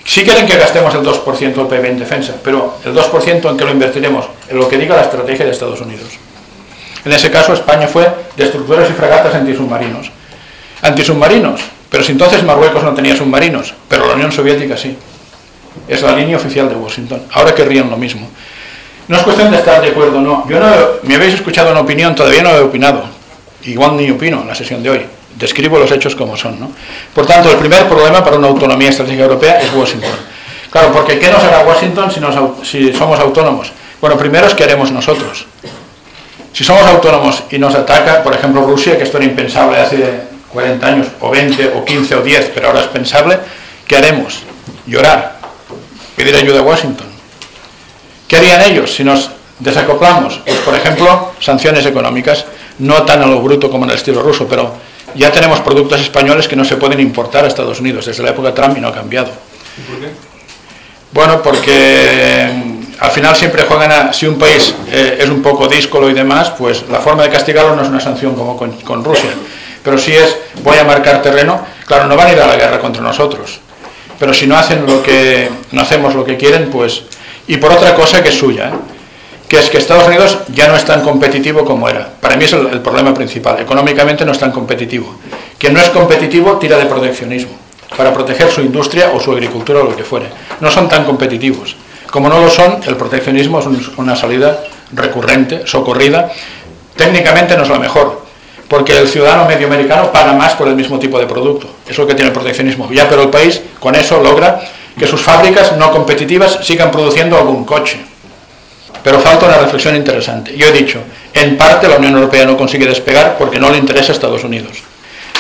[0.06, 3.66] Sí quieren que gastemos el 2% del PIB en defensa, pero el 2% en que
[3.66, 6.08] lo invertiremos, en lo que diga la estrategia de Estados Unidos.
[7.04, 10.12] En ese caso España fue destructores y fragatas antisubmarinos.
[10.84, 14.96] Antisubmarinos, pero si entonces Marruecos no tenía submarinos, pero la Unión Soviética sí.
[15.88, 17.24] Es la línea oficial de Washington.
[17.34, 18.30] Ahora querrían lo mismo.
[19.08, 20.48] No es cuestión de estar de acuerdo no.
[20.48, 20.68] Yo no,
[21.04, 23.04] me habéis escuchado una opinión, todavía no he opinado.
[23.64, 25.06] Igual ni opino en la sesión de hoy.
[25.36, 26.60] Describo los hechos como son.
[26.60, 26.72] ¿no?
[27.14, 30.12] Por tanto, el primer problema para una autonomía estratégica europea es Washington.
[30.72, 32.36] Claro, porque ¿qué nos hará Washington si, nos,
[32.68, 33.72] si somos autónomos?
[34.02, 35.46] Bueno, primero es que haremos nosotros.
[36.52, 40.88] Si somos autónomos y nos ataca, por ejemplo, Rusia, que esto era impensable hace 40
[40.88, 43.38] años, o 20, o 15, o 10, pero ahora es pensable,
[43.86, 44.44] ¿qué haremos?
[44.86, 45.40] Llorar,
[46.16, 47.08] pedir ayuda a Washington.
[48.28, 50.40] ¿Qué harían ellos si nos desacoplamos?
[50.46, 52.46] Pues, por ejemplo, sanciones económicas,
[52.80, 54.74] no tan a lo bruto como en el estilo ruso, pero
[55.16, 58.50] ya tenemos productos españoles que no se pueden importar a Estados Unidos desde la época
[58.50, 59.28] de Trump y no ha cambiado.
[59.28, 60.10] ¿Por qué?
[61.12, 62.50] Bueno, porque
[63.00, 66.52] al final siempre juegan a, si un país eh, es un poco díscolo y demás,
[66.58, 69.30] pues la forma de castigarlo no es una sanción como con, con, Rusia,
[69.84, 72.80] pero si es voy a marcar terreno, claro, no van a ir a la guerra
[72.80, 73.60] contra nosotros,
[74.20, 77.04] pero si no hacen lo que, no hacemos lo que quieren, pues,
[77.48, 78.95] y por otra cosa que es suya, ¿eh?
[79.48, 82.10] Que es que Estados Unidos ya no es tan competitivo como era.
[82.20, 83.60] Para mí es el, problema principal.
[83.60, 85.16] Económicamente no es tan competitivo.
[85.58, 87.52] Quien no es competitivo tira de proteccionismo
[87.96, 90.28] para proteger su industria o su agricultura o lo que fuere.
[90.60, 91.76] No son tan competitivos.
[92.10, 93.66] Como no lo son, el proteccionismo es
[93.98, 96.32] una salida recurrente, socorrida.
[96.96, 98.26] Técnicamente no es la mejor,
[98.68, 101.68] porque el ciudadano medio americano paga más por el mismo tipo de producto.
[101.88, 102.90] Es lo que tiene el proteccionismo.
[102.92, 104.62] Ya, pero el país con eso logra
[104.98, 108.00] que sus fábricas no competitivas sigan produciendo algún coche.
[109.06, 110.58] Pero falta una reflexión interesante.
[110.58, 111.00] Yo he dicho,
[111.32, 114.80] en parte la Unión Europea no consigue despegar porque no le interesa a Estados Unidos.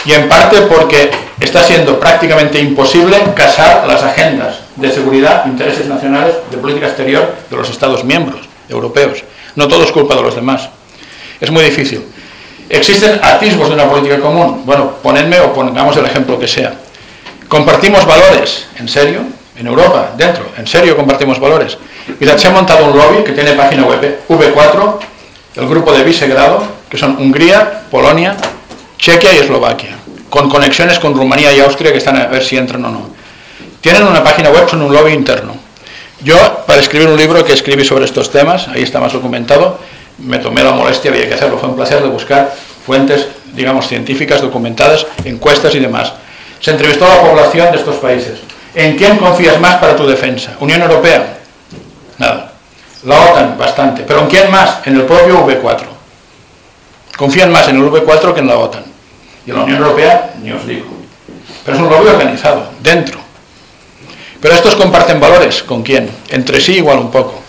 [0.05, 1.09] Y en parte porque
[1.39, 7.57] está siendo prácticamente imposible casar las agendas de seguridad, intereses nacionales, de política exterior de
[7.57, 9.23] los Estados miembros europeos.
[9.55, 10.69] No todo es culpa de los demás.
[11.41, 12.05] Es muy difícil.
[12.69, 14.61] ¿Existen atisbos de una política común?
[14.63, 16.71] Bueno, ponedme o pongamos el ejemplo que sea.
[17.47, 18.67] ¿Compartimos valores?
[18.77, 19.21] ¿En serio?
[19.57, 21.77] En Europa, dentro, ¿en serio compartimos valores?
[22.19, 24.99] Mirad, se ha montado un lobby que tiene página web, V4,
[25.55, 28.35] el grupo de Visegrado, que son Hungría, Polonia,
[28.97, 29.95] Chequia y Eslovaquia,
[30.29, 33.09] con conexiones con Rumanía y Austria que están a ver si entran o no.
[33.79, 35.55] Tienen una página web, son un lobby interno.
[36.21, 39.79] Yo, para escribir un libro que escribí sobre estos temas, ahí está más documentado,
[40.17, 42.53] me tomé la molestia, había que hacerlo, fue un placer de buscar
[42.85, 46.13] fuentes, digamos, científicas, documentadas, encuestas y demás.
[46.59, 48.39] Se entrevistó a la población de estos países.
[48.75, 50.55] ¿En quién confías más para tu defensa?
[50.59, 51.37] ¿Unión Europea?
[52.17, 52.51] Nada.
[53.03, 54.03] La OTAN, bastante.
[54.03, 54.79] ¿Pero en quién más?
[54.85, 55.85] En el propio V4.
[57.17, 58.83] Confían más en el V4 que en la OTAN.
[59.45, 60.87] Y en la Unión Europea, ni os digo.
[61.63, 63.19] Pero es un lobby organizado, dentro.
[64.41, 65.63] Pero estos comparten valores.
[65.63, 66.09] ¿Con quién?
[66.29, 67.41] Entre sí igual un poco.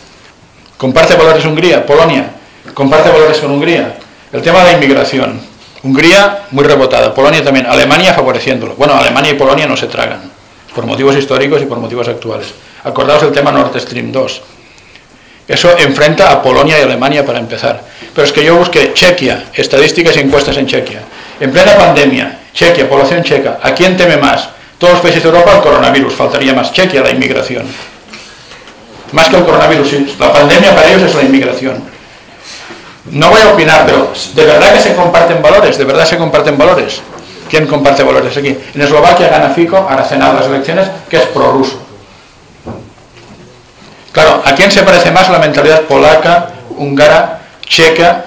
[0.77, 1.85] ¿Comparte valores Hungría?
[1.85, 2.31] Polonia.
[2.73, 3.97] ¿Comparte valores con Hungría?
[4.33, 5.41] El tema de la inmigración.
[5.83, 8.75] Hungría muy rebotada, Polonia también, Alemania favoreciéndolo.
[8.75, 10.31] Bueno, Alemania y Polonia no se tragan,
[10.77, 12.49] por motivos históricos y por motivos actuales.
[12.85, 14.43] Acordaos el tema Nord Stream 2.
[15.49, 17.81] Eso enfrenta a Polonia y Alemania para empezar.
[18.15, 21.01] Pero es que yo busqué Chequia, estadísticas y encuestas en Chequia.
[21.41, 24.51] En plena pandemia, Chequia, población checa, ¿a quién teme más?
[24.79, 26.73] Todos los países de Europa el coronavirus, faltaría más.
[26.73, 27.67] Chequia, la inmigración.
[29.13, 31.83] Más que el coronavirus, la pandemia para ellos es la inmigración.
[33.13, 35.79] No voy a opinar, pero ¿de verdad que se comparten valores?
[35.79, 37.01] ¿De verdad se comparten valores?
[37.49, 38.57] ¿Quién comparte valores aquí?
[38.75, 41.79] En Eslovaquia gana Fico, ha cenado las elecciones, que es prorruso.
[44.13, 48.25] Claro, ¿a quién se parece más la mentalidad polaca, húngara, checa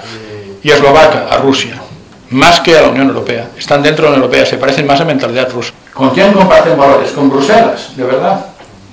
[0.61, 1.27] y eslovaca?
[1.31, 1.81] A Rusia.
[2.29, 3.47] Más que a la Unión Europea.
[3.57, 5.73] Están dentro de la Unión Europea, se parecen más a mentalidad rusa.
[5.93, 7.09] ¿Con quién comparten valores?
[7.11, 7.97] ¿Con Bruselas?
[7.97, 8.45] ¿De verdad?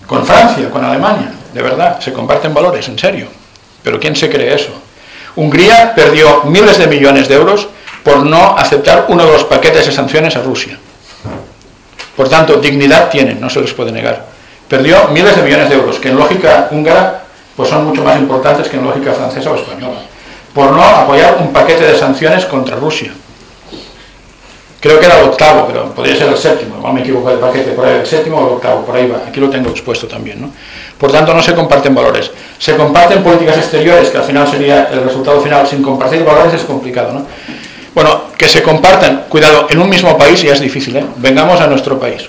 [0.06, 0.70] ¿Con Francia?
[0.70, 1.30] ¿Con Alemania?
[1.52, 2.00] ¿De verdad?
[2.00, 2.88] ¿Se comparten valores?
[2.88, 3.28] ¿En serio?
[3.82, 4.70] ¿Pero quién se cree eso?
[5.36, 7.68] Hungría perdió miles de millones de euros
[8.06, 10.78] por no aceptar uno de los paquetes de sanciones a Rusia.
[12.16, 14.36] Por tanto, dignidad tienen, no se les puede negar
[14.68, 17.22] perdió miles de millones de euros, que en lógica húngara
[17.56, 20.00] pues son mucho más importantes que en lógica francesa o española,
[20.52, 23.12] por no apoyar un paquete de sanciones contra Rusia.
[24.78, 27.70] Creo que era el octavo, pero podría ser el séptimo, igual me equivoco del paquete,
[27.70, 30.42] por ahí el séptimo o el octavo, por ahí va, aquí lo tengo expuesto también.
[30.42, 30.50] ¿no?
[30.98, 32.30] Por tanto, no se comparten valores.
[32.58, 36.62] Se comparten políticas exteriores, que al final sería el resultado final, sin compartir valores es
[36.62, 37.14] complicado.
[37.14, 37.26] ¿no?
[37.96, 41.06] Bueno, que se compartan, cuidado, en un mismo país ya es difícil, ¿eh?
[41.16, 42.28] vengamos a nuestro país.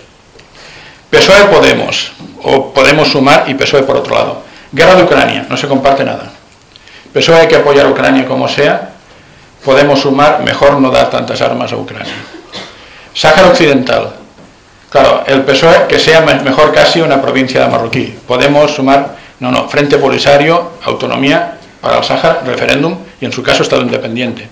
[1.10, 4.44] PSOE Podemos, o Podemos Sumar y PSOE por otro lado.
[4.72, 6.32] Guerra de Ucrania, no se comparte nada.
[7.12, 8.92] PSOE hay que apoyar a Ucrania como sea,
[9.66, 12.16] Podemos Sumar, mejor no dar tantas armas a Ucrania.
[13.14, 14.14] Sáhara Occidental,
[14.90, 18.18] claro, el PSOE que sea mejor casi una provincia de Marroquí.
[18.26, 23.64] Podemos Sumar, no, no, Frente Polisario, autonomía para el Sáhara, referéndum y en su caso
[23.64, 24.48] Estado independiente.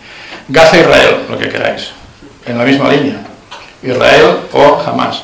[0.47, 1.89] Gaza-Israel, lo que queráis,
[2.45, 3.21] en la misma línea.
[3.81, 5.23] Israel o Hamas.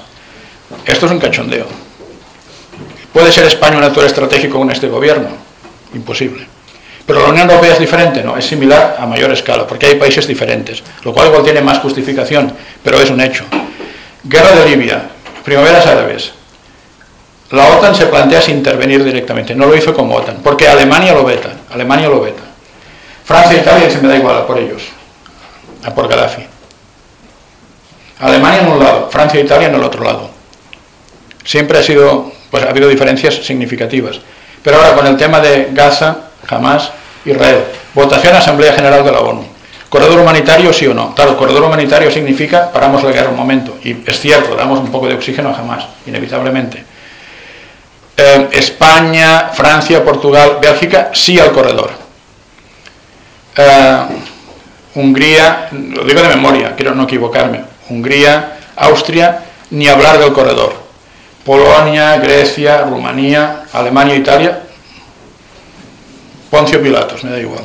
[0.85, 1.65] Esto es un cachondeo.
[3.13, 5.29] ¿Puede ser España un actor estratégico con este gobierno?
[5.93, 6.47] Imposible.
[7.05, 10.27] Pero la Unión Europea es diferente, no, es similar a mayor escala, porque hay países
[10.27, 12.53] diferentes, lo cual igual tiene más justificación,
[12.83, 13.43] pero es un hecho.
[14.23, 15.03] Guerra de Libia,
[15.43, 16.31] primaveras árabes.
[17.49, 21.25] La OTAN se plantea sin intervenir directamente, no lo hizo como OTAN, porque Alemania lo
[21.25, 22.43] veta, Alemania lo veta.
[23.25, 24.83] Francia e Italia se me da igual por ellos,
[25.83, 26.43] a por Gaddafi.
[28.19, 30.29] Alemania en un lado, Francia e Italia en el otro lado.
[31.43, 34.19] Siempre ha sido, pues ha habido diferencias significativas.
[34.63, 36.17] Pero ahora con el tema de Gaza,
[36.47, 36.91] Hamas,
[37.25, 37.63] Israel,
[37.95, 39.43] votación Asamblea General de la ONU.
[39.89, 41.13] ¿Corredor humanitario sí o no?
[41.15, 43.77] Claro, corredor humanitario significa paramos la guerra un momento.
[43.83, 46.85] Y es cierto, damos un poco de oxígeno a Hamas, inevitablemente.
[48.15, 51.91] Eh, España, Francia, Portugal, Bélgica, sí al corredor.
[53.57, 53.97] Eh,
[54.93, 57.63] Hungría, lo digo de memoria, quiero no equivocarme.
[57.89, 60.73] Hungría, Austria, ni hablar del corredor.
[61.45, 64.61] Polonia, Grecia, Rumanía, Alemania, Italia.
[66.49, 67.63] Poncio Pilatos, me da igual.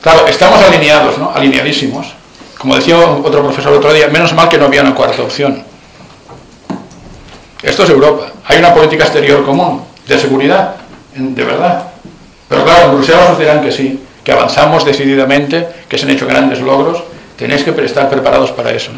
[0.00, 1.30] Claro, estamos alineados, ¿no?
[1.32, 2.14] Alineadísimos.
[2.58, 5.62] Como decía otro profesor otro día, menos mal que no había una cuarta opción.
[7.62, 8.32] Esto es Europa.
[8.44, 10.76] Hay una política exterior común, de seguridad,
[11.14, 11.88] de verdad.
[12.48, 16.26] Pero claro, en Bruselas os dirán que sí, que avanzamos decididamente, que se han hecho
[16.26, 17.04] grandes logros.
[17.38, 18.90] Tenéis que estar preparados para eso.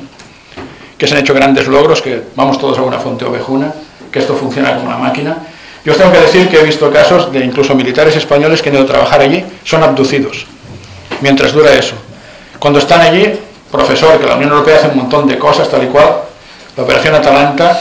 [0.96, 3.74] Que se han hecho grandes logros, que vamos todos a una fuente ovejuna,
[4.10, 5.36] que esto funciona como una máquina.
[5.84, 8.76] Yo os tengo que decir que he visto casos de incluso militares españoles que han
[8.76, 10.46] ido a trabajar allí, son abducidos,
[11.20, 11.96] mientras dura eso.
[12.58, 13.38] Cuando están allí,
[13.70, 16.22] profesor, que la Unión Europea hace un montón de cosas, tal y cual,
[16.74, 17.78] la operación Atalanta,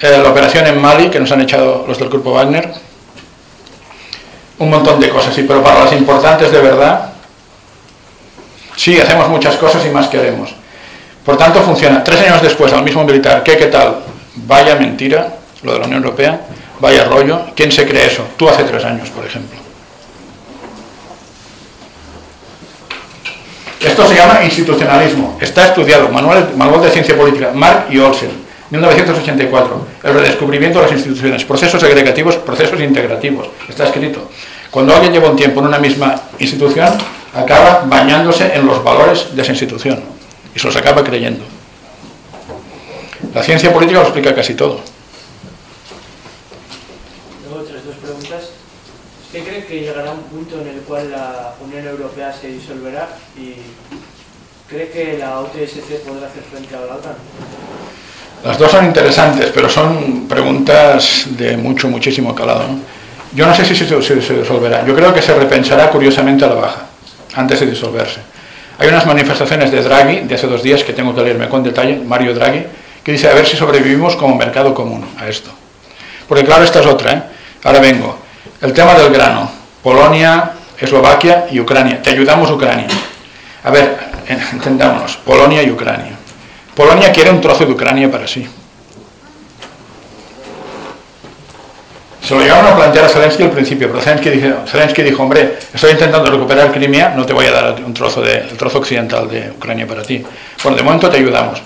[0.00, 2.72] eh, la operación en Mali, que nos han echado los del grupo Wagner,
[4.60, 7.12] un montón de cosas, sí, pero para las importantes de verdad,
[8.76, 10.54] sí, hacemos muchas cosas y más queremos.
[11.24, 12.04] Por tanto, funciona.
[12.04, 13.96] Tres años después, al mismo militar, ¿qué, qué tal?
[14.34, 16.40] Vaya mentira, lo de la Unión Europea,
[16.78, 17.40] vaya rollo.
[17.56, 18.22] ¿Quién se cree eso?
[18.36, 19.58] Tú hace tres años, por ejemplo.
[23.80, 25.38] Esto se llama institucionalismo.
[25.40, 28.50] Está estudiado, Manual, Manual de Ciencia Política, Mark y Olsen.
[28.70, 34.30] 1984, el redescubrimiento de las instituciones, procesos agregativos, procesos integrativos, está escrito.
[34.70, 36.92] Cuando alguien lleva un tiempo en una misma institución,
[37.34, 40.00] acaba bañándose en los valores de esa institución
[40.54, 41.44] y se los acaba creyendo.
[43.34, 44.80] La ciencia política lo explica casi todo.
[47.44, 48.50] Luego otras dos preguntas.
[49.26, 53.54] ¿Usted cree que llegará un punto en el cual la Unión Europea se disolverá y
[54.68, 57.14] cree que la OTSC podrá hacer frente a la OTAN?
[58.44, 62.64] Las dos son interesantes, pero son preguntas de mucho, muchísimo calado.
[63.32, 64.84] Yo no sé si se, disolverá.
[64.84, 66.82] Yo creo que se repensará curiosamente a la baja,
[67.36, 68.20] antes de disolverse.
[68.78, 71.96] Hay unas manifestaciones de Draghi de hace dos días que tengo que leerme con detalle,
[71.96, 72.64] Mario Draghi,
[73.04, 75.50] que dice a ver si sobrevivimos como mercado común a esto.
[76.26, 77.12] Porque claro, esta es otra.
[77.12, 77.22] ¿eh?
[77.64, 78.18] Ahora vengo.
[78.60, 79.50] El tema del grano.
[79.82, 82.02] Polonia, Eslovaquia y Ucrania.
[82.02, 82.88] Te ayudamos Ucrania.
[83.64, 83.96] A ver,
[84.52, 85.16] entendámonos.
[85.18, 86.12] Polonia y Ucrania.
[86.74, 88.48] Polonia quiere un trozo de Ucrania para sí.
[92.30, 96.30] Se lo llegaron a plantear a Zelensky al principio, pero Zelensky dijo, hombre, estoy intentando
[96.30, 99.84] recuperar Crimea, no te voy a dar un trozo de, el trozo occidental de Ucrania
[99.84, 100.24] para ti.
[100.62, 101.60] Bueno, de momento te ayudamos.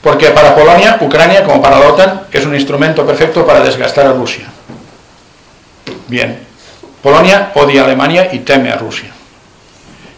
[0.00, 4.12] Porque para Polonia, Ucrania, como para la OTAN, es un instrumento perfecto para desgastar a
[4.12, 4.46] Rusia.
[6.08, 6.36] Bien.
[7.00, 9.10] Polonia odia a Alemania y teme a Rusia.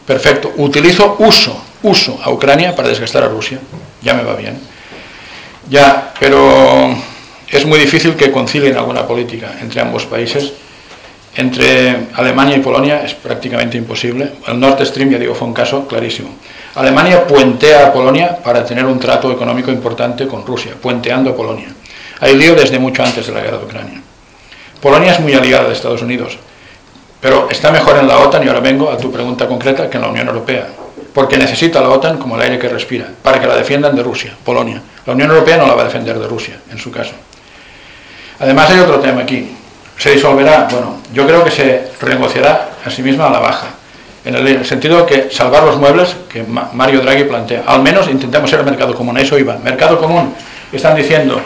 [0.07, 0.51] Perfecto.
[0.57, 3.59] Utilizo, uso, uso a Ucrania para desgastar a Rusia
[4.01, 4.59] ya me va bien.
[5.69, 6.97] Ya, pero
[7.51, 10.53] es muy difícil que concilien alguna política entre ambos países.
[11.37, 14.33] Entre Alemania y Polonia es prácticamente imposible.
[14.47, 16.31] El Nord Stream, ya digo, fue un caso clarísimo.
[16.77, 21.69] Alemania puentea a Polonia para tener un trato económico importante con Rusia, puenteando a Polonia.
[22.21, 24.01] Hay lío desde mucho antes de la guerra de Ucrania.
[24.81, 26.39] Polonia es muy aliada de Estados Unidos,
[27.21, 30.03] pero está mejor en la OTAN, y ahora vengo a tu pregunta concreta, que en
[30.03, 30.69] la Unión Europea
[31.15, 34.35] porque necesita la OTAN como el aire que respira, para que la defiendan de Rusia,
[34.45, 34.83] Polonia.
[35.07, 37.13] La Unión Europea no la va a defender de Rusia, en su caso.
[38.39, 39.55] Además hay otro tema aquí.
[39.99, 40.69] ¿Se disolverá?
[40.71, 43.69] Bueno, yo creo que se renegociará a sí misma a la baja,
[44.25, 47.63] en el sentido de que salvar los muebles que Mario Draghi plantea.
[47.67, 49.57] Al menos intentemos ser el mercado común, a eso iba.
[49.59, 50.35] Mercado común,
[50.73, 51.41] están diciendo,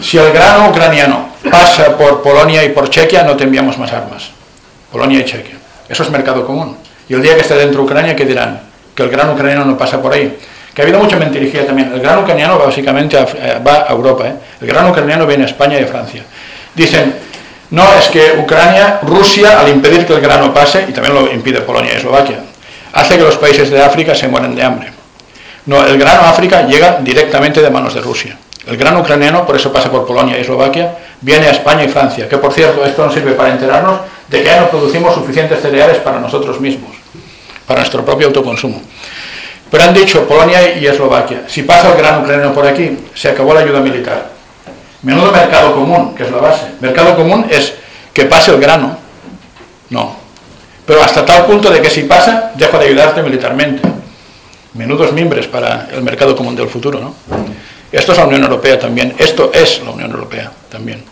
[0.00, 4.30] si el grano ucraniano pasa por Polonia y por Chequia, no te enviamos más armas.
[4.90, 5.56] Polonia y Chequia.
[5.88, 6.76] Eso es mercado común.
[7.08, 8.70] Y el día que esté dentro de Ucrania, ¿qué dirán?
[8.94, 10.36] que el grano ucraniano no pasa por ahí.
[10.74, 11.92] Que ha habido mucha mentirijía también.
[11.92, 14.28] El grano ucraniano básicamente eh, va a Europa.
[14.28, 14.34] ¿eh?
[14.60, 16.24] El grano ucraniano viene a España y a Francia.
[16.74, 17.14] Dicen,
[17.70, 21.60] no, es que Ucrania, Rusia, al impedir que el grano pase, y también lo impide
[21.60, 22.40] Polonia y Eslovaquia,
[22.92, 24.92] hace que los países de África se mueran de hambre.
[25.66, 28.36] No, el grano África llega directamente de manos de Rusia.
[28.66, 32.28] El grano ucraniano, por eso pasa por Polonia y Eslovaquia, viene a España y Francia,
[32.28, 35.98] que por cierto, esto nos sirve para enterarnos de que ya no producimos suficientes cereales
[35.98, 37.00] para nosotros mismos
[37.70, 38.82] para nuestro propio autoconsumo.
[39.70, 43.54] Pero han dicho Polonia y Eslovaquia, si pasa el gran ucraniano por aquí, se acabó
[43.54, 44.30] la ayuda militar.
[45.02, 46.66] Menudo mercado común, que es la base.
[46.80, 47.74] Mercado común es
[48.12, 48.98] que pase el grano.
[49.90, 50.16] No.
[50.84, 53.80] Pero hasta tal punto de que si pasa, dejo de ayudarte militarmente.
[54.74, 57.14] Menudos mimbres para el mercado común del futuro, ¿no?
[57.92, 59.14] Esto es la Unión Europea también.
[59.18, 61.04] Esto es la Unión Europea también.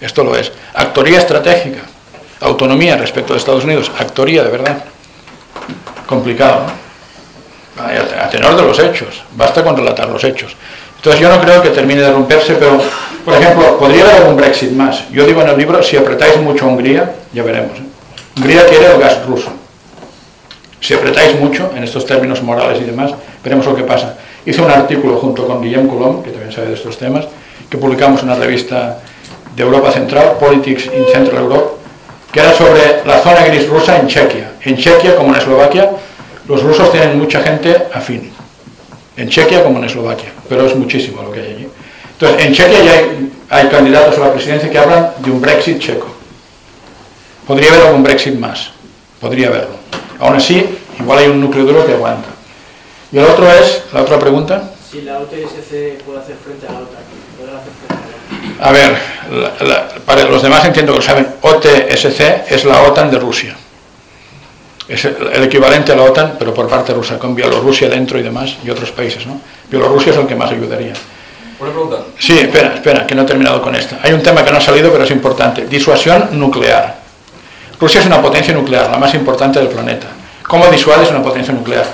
[0.00, 0.52] Esto lo es.
[0.74, 1.80] Actoría estratégica.
[2.40, 3.90] Autonomía respecto a Estados Unidos.
[3.98, 4.84] Actoría de verdad
[6.06, 6.66] complicado,
[7.78, 10.56] a tenor de los hechos, basta con relatar los hechos.
[10.96, 12.80] Entonces yo no creo que termine de romperse, pero,
[13.24, 15.10] por ejemplo, podría haber un Brexit más.
[15.10, 17.76] Yo digo en el libro, si apretáis mucho a Hungría, ya veremos.
[17.78, 17.82] ¿eh?
[18.36, 19.50] Hungría quiere el gas ruso.
[20.80, 23.12] Si apretáis mucho, en estos términos morales y demás,
[23.42, 24.16] veremos lo que pasa.
[24.46, 27.26] Hice un artículo junto con Guillaume Coulomb, que también sabe de estos temas,
[27.68, 28.98] que publicamos en una revista
[29.56, 31.82] de Europa Central, Politics in Central Europe,
[32.32, 34.52] que era sobre la zona gris rusa en Chequia.
[34.62, 35.90] En Chequia, como en Eslovaquia,
[36.48, 38.30] los rusos tienen mucha gente afín.
[39.16, 41.68] En Chequia como en Eslovaquia, pero es muchísimo lo que hay allí.
[42.12, 45.78] Entonces, en Chequia ya hay, hay candidatos a la presidencia que hablan de un Brexit
[45.78, 46.06] checo.
[47.46, 48.70] Podría haber algún Brexit más,
[49.20, 49.76] podría haberlo.
[50.20, 50.64] Aún así,
[50.98, 52.28] igual hay un núcleo duro que aguanta.
[53.10, 54.70] Y el otro es, la otra pregunta.
[54.90, 57.02] Si la OTSC puede hacer frente a la OTAN,
[57.38, 58.68] ¿podrá hacer frente a la OTAN?
[58.68, 58.98] A ver,
[59.60, 63.56] la- la- para los demás entiendo que lo saben, OTSC es la OTAN de Rusia.
[64.88, 68.56] Es el, equivalente a la OTAN, pero por parte rusa, con Bielorrusia dentro y demás,
[68.64, 69.40] y otros países, ¿no?
[69.70, 70.92] Bielorrusia es el que más ayudaría.
[71.60, 71.96] Una pregunta.
[72.18, 73.98] Sí, espera, espera, que no he terminado con esta.
[74.02, 75.66] Hay un tema que no ha salido, pero es importante.
[75.66, 76.96] Disuasión nuclear.
[77.78, 80.08] Rusia es una potencia nuclear, la más importante del planeta.
[80.46, 81.86] ¿Cómo disuades una potencia nuclear?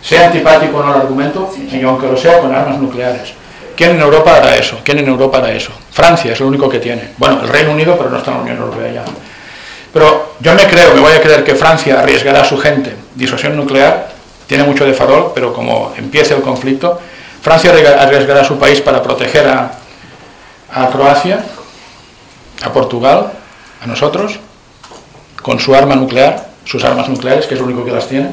[0.00, 3.32] Sea antipático o no el argumento, y aunque lo sea, con armas nucleares.
[3.76, 4.80] ¿Quién en Europa hará eso?
[4.82, 5.70] ¿Quién en Europa hará eso?
[5.92, 7.10] Francia es lo único que tiene.
[7.16, 9.04] Bueno, el Reino Unido, pero no está en la Unión Europea ya.
[9.92, 13.56] Pero yo me creo, me voy a creer que Francia arriesgará a su gente disuasión
[13.56, 14.12] nuclear,
[14.46, 16.98] tiene mucho de farol, pero como empiece el conflicto,
[17.42, 19.72] Francia arriesga- arriesgará a su país para proteger a,
[20.72, 21.44] a Croacia,
[22.62, 23.32] a Portugal,
[23.82, 24.38] a nosotros,
[25.42, 28.30] con su arma nuclear, sus armas nucleares, que es lo único que las tiene.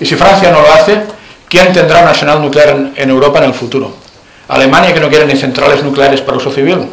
[0.00, 1.02] Y si Francia no lo hace,
[1.48, 3.94] ¿quién tendrá un arsenal nuclear en, en Europa en el futuro?
[4.48, 6.88] Alemania, que no quiere ni centrales nucleares para uso civil,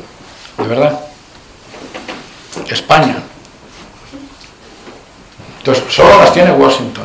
[0.58, 1.00] de verdad.
[2.70, 3.18] España.
[5.68, 7.04] Entonces, solo las tiene Washington.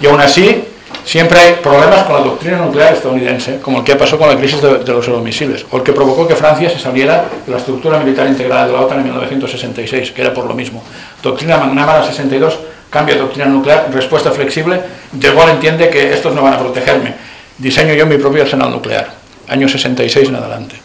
[0.00, 0.62] Y aún así,
[1.04, 4.62] siempre hay problemas con la doctrina nuclear estadounidense, como el que pasó con la crisis
[4.62, 7.98] de, de los euromisiles, o el que provocó que Francia se saliera de la estructura
[7.98, 10.80] militar integrada de la OTAN en 1966, que era por lo mismo.
[11.24, 12.56] Doctrina McNamara 62,
[12.88, 17.14] cambio de doctrina nuclear, respuesta flexible, De Gaulle entiende que estos no van a protegerme.
[17.58, 19.08] Diseño yo mi propio arsenal nuclear,
[19.48, 20.76] año 66 en adelante.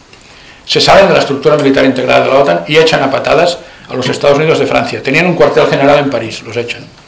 [0.66, 3.94] Se salen de la estructura militar integrada de la OTAN y echan a patadas a
[3.94, 5.04] los Estados Unidos de Francia.
[5.04, 6.99] Tenían un cuartel general en París, los echan.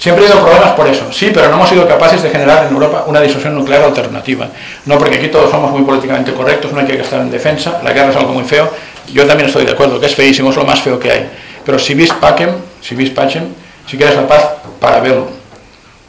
[0.00, 2.72] Siempre ha habido problemas por eso, sí, pero no hemos sido capaces de generar en
[2.72, 4.48] Europa una disuasión nuclear alternativa.
[4.86, 7.92] No porque aquí todos somos muy políticamente correctos, no hay que gastar en defensa, la
[7.92, 8.72] guerra es algo muy feo.
[9.12, 11.30] Yo también estoy de acuerdo que es feísimo, es lo más feo que hay.
[11.66, 12.48] Pero si vis pacem,
[12.80, 13.44] si vis pacem,
[13.86, 14.42] si quieres la paz,
[14.80, 15.28] para verlo.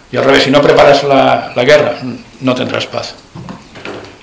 [0.09, 1.95] Y al revés, si no preparas la, la guerra,
[2.39, 3.15] no tendrás paz.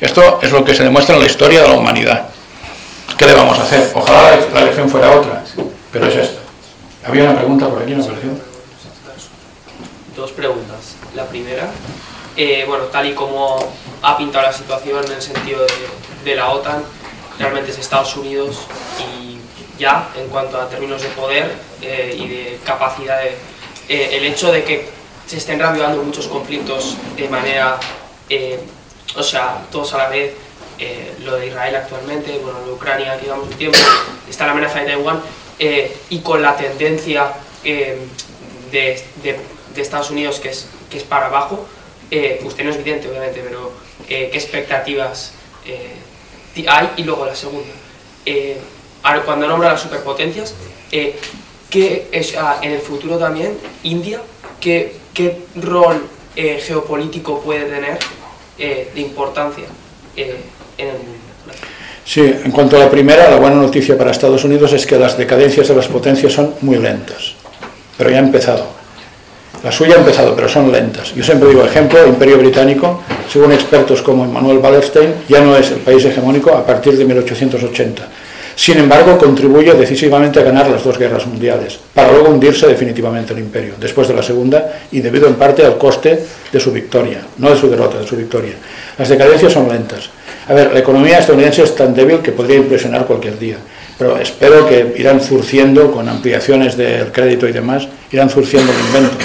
[0.01, 2.29] Esto es lo que se demuestra en la historia de la humanidad.
[3.19, 3.91] ¿Qué le vamos a hacer?
[3.95, 5.43] Ojalá la, la elección fuera otra,
[5.93, 6.41] pero es esto.
[7.07, 8.47] Había una pregunta por aquí, me pareció.
[10.19, 10.97] Dos preguntas.
[11.14, 11.71] La primera,
[12.37, 13.57] eh, bueno, tal y como
[14.03, 15.64] ha pintado la situación en el sentido
[16.25, 16.83] de, la OTAN,
[17.39, 18.57] realmente es Estados Unidos
[18.99, 19.39] y
[19.81, 23.37] ya en cuanto a términos de poder eh, y de capacidad, de,
[23.89, 24.89] eh, el hecho de que
[25.25, 27.79] se estén reavivando muchos conflictos de manera,
[29.14, 30.35] o sea, todos a la vez,
[31.23, 33.79] lo de Israel actualmente, bueno, de Ucrania llevamos un tiempo,
[34.29, 35.23] está la amenaza de Taiwán,
[36.11, 38.01] y con la tendencia de,
[39.23, 41.66] de- de Estados Unidos que es, que es para abajo,
[42.11, 43.73] eh, usted no es vidente obviamente, pero
[44.09, 45.33] eh, ¿qué expectativas
[45.66, 46.91] eh, hay?
[46.97, 47.69] Y luego la segunda,
[49.03, 50.55] ahora, cuando nombra las superpotencias,
[50.91, 54.21] ¿qué es, ah, en el futuro también India,
[54.61, 57.99] qué, qué rol geopolítico puede tener
[58.59, 59.64] de importancia
[60.16, 60.37] en
[60.79, 61.29] el mundo?
[62.05, 65.19] Sí, en cuanto a la primera, la buena noticia para Estados Unidos es que las
[65.19, 67.35] decadencias de las potencias son muy lentas,
[67.99, 68.78] pero ya ha empezado.
[69.65, 71.15] La suya ha empezado, pero son lentas.
[71.15, 75.79] Yo siempre digo, ejemplo, Imperio Británico, según expertos como Emmanuel Wallerstein, ya no es el
[75.79, 78.09] país hegemónico a partir de 1880.
[78.55, 83.39] Sin embargo, contribuye decisivamente a ganar las dos guerras mundiales, para luego hundirse definitivamente el
[83.39, 87.51] imperio, después de la segunda, y debido en parte al coste de su victoria, no
[87.51, 88.55] de su derrota, de su victoria.
[88.99, 90.11] Las decadencias son lentas.
[90.49, 93.59] A ver, la economía estadounidense es tan débil que podría impresionar cualquier día,
[93.97, 99.25] pero espero que irán zurciendo, con ampliaciones del crédito y demás, irán zurciendo el invento.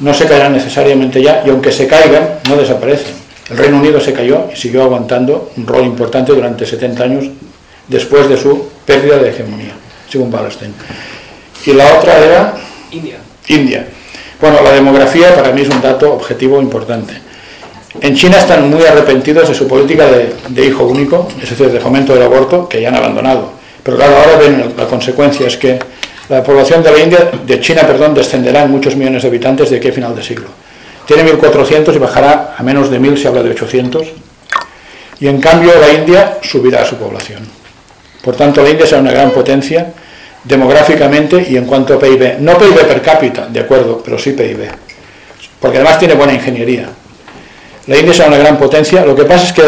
[0.00, 3.14] No se caerán necesariamente ya, y aunque se caigan, no desaparecen.
[3.50, 7.24] El Reino Unido se cayó y siguió aguantando un rol importante durante 70 años
[7.88, 9.72] después de su pérdida de hegemonía,
[10.08, 10.72] según Wallerstein.
[11.66, 12.54] Y la otra era
[12.90, 13.16] India.
[13.48, 13.86] India.
[14.40, 17.14] Bueno, la demografía para mí es un dato objetivo importante.
[18.00, 21.80] En China están muy arrepentidos de su política de, de hijo único, es decir, de
[21.80, 23.52] fomento del aborto, que ya han abandonado.
[23.82, 25.78] Pero claro, ahora ven la consecuencia, es que
[26.28, 29.76] la población de la India, de China, perdón, descenderá en muchos millones de habitantes de
[29.78, 30.48] aquí final de siglo.
[31.06, 34.08] Tiene 1.400 y bajará a menos de 1.000, se habla de 800.
[35.20, 37.48] Y en cambio la India subirá su población.
[38.22, 39.92] Por tanto, la India será una gran potencia
[40.44, 42.40] demográficamente y en cuanto a PIB.
[42.40, 44.68] No PIB per cápita, de acuerdo, pero sí PIB.
[45.60, 46.88] Porque además tiene buena ingeniería.
[47.86, 49.04] La India será una gran potencia.
[49.04, 49.62] Lo que pasa es que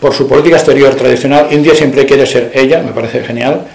[0.00, 3.66] por su política exterior tradicional, India siempre quiere ser ella, me parece genial,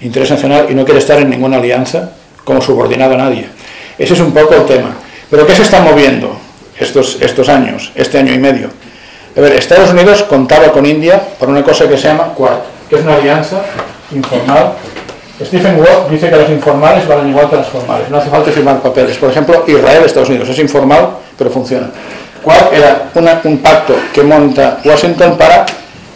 [0.00, 2.10] interés nacional, y no quiere estar en ninguna alianza
[2.44, 3.48] como subordinado a nadie.
[3.98, 4.96] Ese es un poco el tema.
[5.30, 6.38] Pero ¿qué se está moviendo
[6.78, 8.70] estos, estos años, este año y medio?
[9.36, 12.96] A ver, Estados Unidos contaba con India por una cosa que se llama Quad, que
[12.96, 13.62] es una alianza
[14.12, 14.72] informal.
[15.44, 18.80] Stephen Ward dice que los informales valen igual que los formales, no hace falta firmar
[18.80, 19.18] papeles.
[19.18, 21.90] Por ejemplo, Israel, Estados Unidos, es informal, pero funciona.
[22.42, 23.10] Quad era
[23.44, 25.66] un pacto que monta Washington para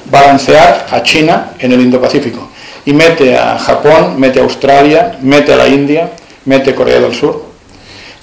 [0.06, 2.48] balancear a China en el Indo-Pacífico.
[2.84, 6.10] Y mete a Japón, mete a Australia, mete a la India,
[6.44, 7.44] mete a Corea del Sur.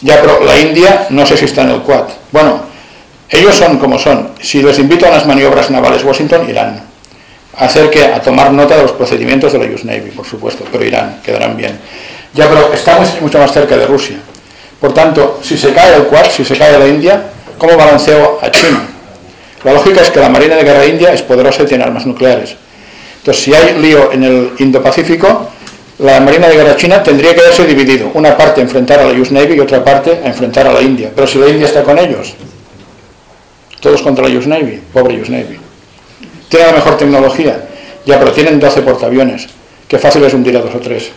[0.02, 2.06] Ya, pero la India no sé si está en el Quad.
[2.32, 2.62] Bueno,
[3.30, 4.30] ellos son como son.
[4.42, 6.82] Si les invito a unas maniobras navales Washington, irán.
[7.58, 11.22] A a tomar nota de los procedimientos de la US Navy, por supuesto, pero irán,
[11.24, 11.80] quedarán bien.
[12.34, 14.18] Ya, pero estamos mucho más cerca de Rusia.
[14.80, 18.52] Por tanto, si se cae el Quad, si se cae la India, ¿cómo balanceo a
[18.52, 18.88] China?
[19.64, 22.56] La lógica es que la Marina de Guerra India es poderosa y tiene armas nucleares.
[23.28, 25.50] Entonces, si hay lío en el Indo-Pacífico,
[26.00, 28.10] la Marina de Guerra China tendría que haberse dividido.
[28.14, 30.82] Una parte a enfrentar a la US Navy y otra parte a enfrentar a la
[30.82, 31.12] India.
[31.14, 32.36] Pero si la India está con ellos,
[33.82, 35.60] todos contra la US Navy, pobre US Navy.
[36.48, 37.68] Tiene la mejor tecnología,
[38.06, 39.50] ya, pero tienen 12 portaaviones.
[39.90, 41.12] Qué fácil es hundir a dos o tres.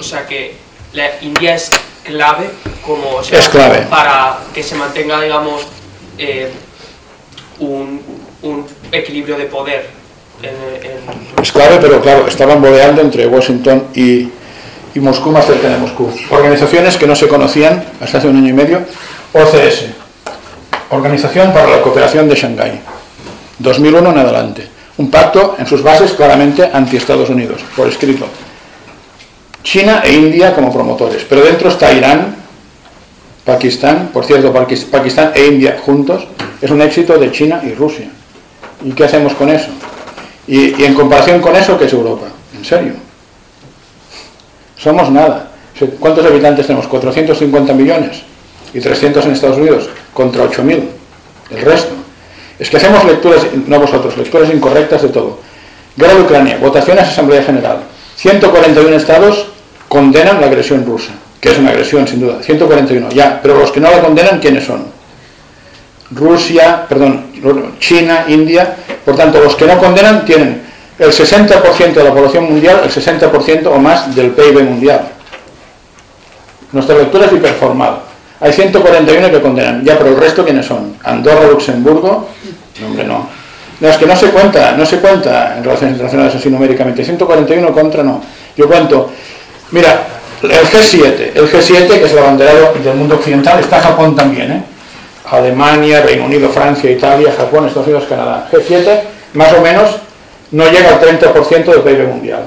[0.00, 0.56] O sea que
[0.94, 1.70] la India es
[2.02, 2.50] clave
[2.84, 3.86] como es clave.
[3.88, 5.62] para que se mantenga, digamos,
[6.18, 6.50] eh,
[7.60, 8.02] un,
[8.42, 9.97] un, equilibrio de poder.
[11.42, 14.28] Es clave, pero claro, estaban bodeando entre Washington y,
[14.94, 16.10] y Moscú, más cerca de Moscú.
[16.30, 18.80] Organizaciones que no se conocían hasta hace un año y medio.
[19.32, 19.86] OCS,
[20.90, 22.80] Organización para la Cooperación de Shanghái,
[23.58, 24.68] 2001 en adelante.
[24.96, 28.26] Un pacto en sus bases claramente anti-Estados Unidos, por escrito.
[29.62, 32.36] China e India como promotores, pero dentro está Irán,
[33.44, 36.26] Pakistán, por cierto, Pakistán e India juntos,
[36.60, 38.08] es un éxito de China y Rusia.
[38.84, 39.68] ¿Y qué hacemos con eso?
[40.48, 42.26] Y, en comparación con eso, ¿qué es Europa?
[42.56, 42.94] ¿En serio?
[44.76, 45.50] Somos nada.
[46.00, 46.88] ¿Cuántos habitantes tenemos?
[46.88, 48.22] 450 millones
[48.72, 50.82] y 300 en Estados Unidos contra 8.000.
[51.50, 51.94] El resto.
[52.58, 55.38] Es que hacemos lecturas, no vosotros, lecturas incorrectas de todo.
[55.96, 57.78] Guerra de Ucrania, votaciones Asamblea General.
[58.16, 59.46] 141 estados
[59.88, 62.42] condenan la agresión rusa, que es una agresión sin duda.
[62.42, 64.97] 141, ya, pero los que no la condenan, ¿quiénes son?
[66.10, 67.26] Rusia, perdón,
[67.78, 68.76] China, India.
[69.04, 70.62] Por tanto, los que no condenan tienen
[70.98, 75.08] el 60% de la población mundial, el 60% o más del PIB mundial.
[76.72, 78.00] Nuestra lectura es hiperformal.
[78.40, 80.96] Hay 141 que condenan, ya, pero el resto ¿quiénes son?
[81.02, 82.28] Andorra, Luxemburgo,
[82.80, 83.28] no, hombre, no.
[83.80, 87.04] No, es que no se cuenta, no se cuenta en relaciones internacionales así numéricamente.
[87.04, 88.20] 141 contra no.
[88.56, 89.10] Yo cuento,
[89.70, 90.02] mira,
[90.42, 94.62] el G7, el G7 que es el abanderado del mundo occidental, está Japón también, ¿eh?
[95.30, 98.48] Alemania, Reino Unido, Francia, Italia, Japón, Estados Unidos, Canadá.
[98.50, 99.00] G7,
[99.34, 99.96] más o menos,
[100.50, 102.44] no llega al 30% del PIB mundial.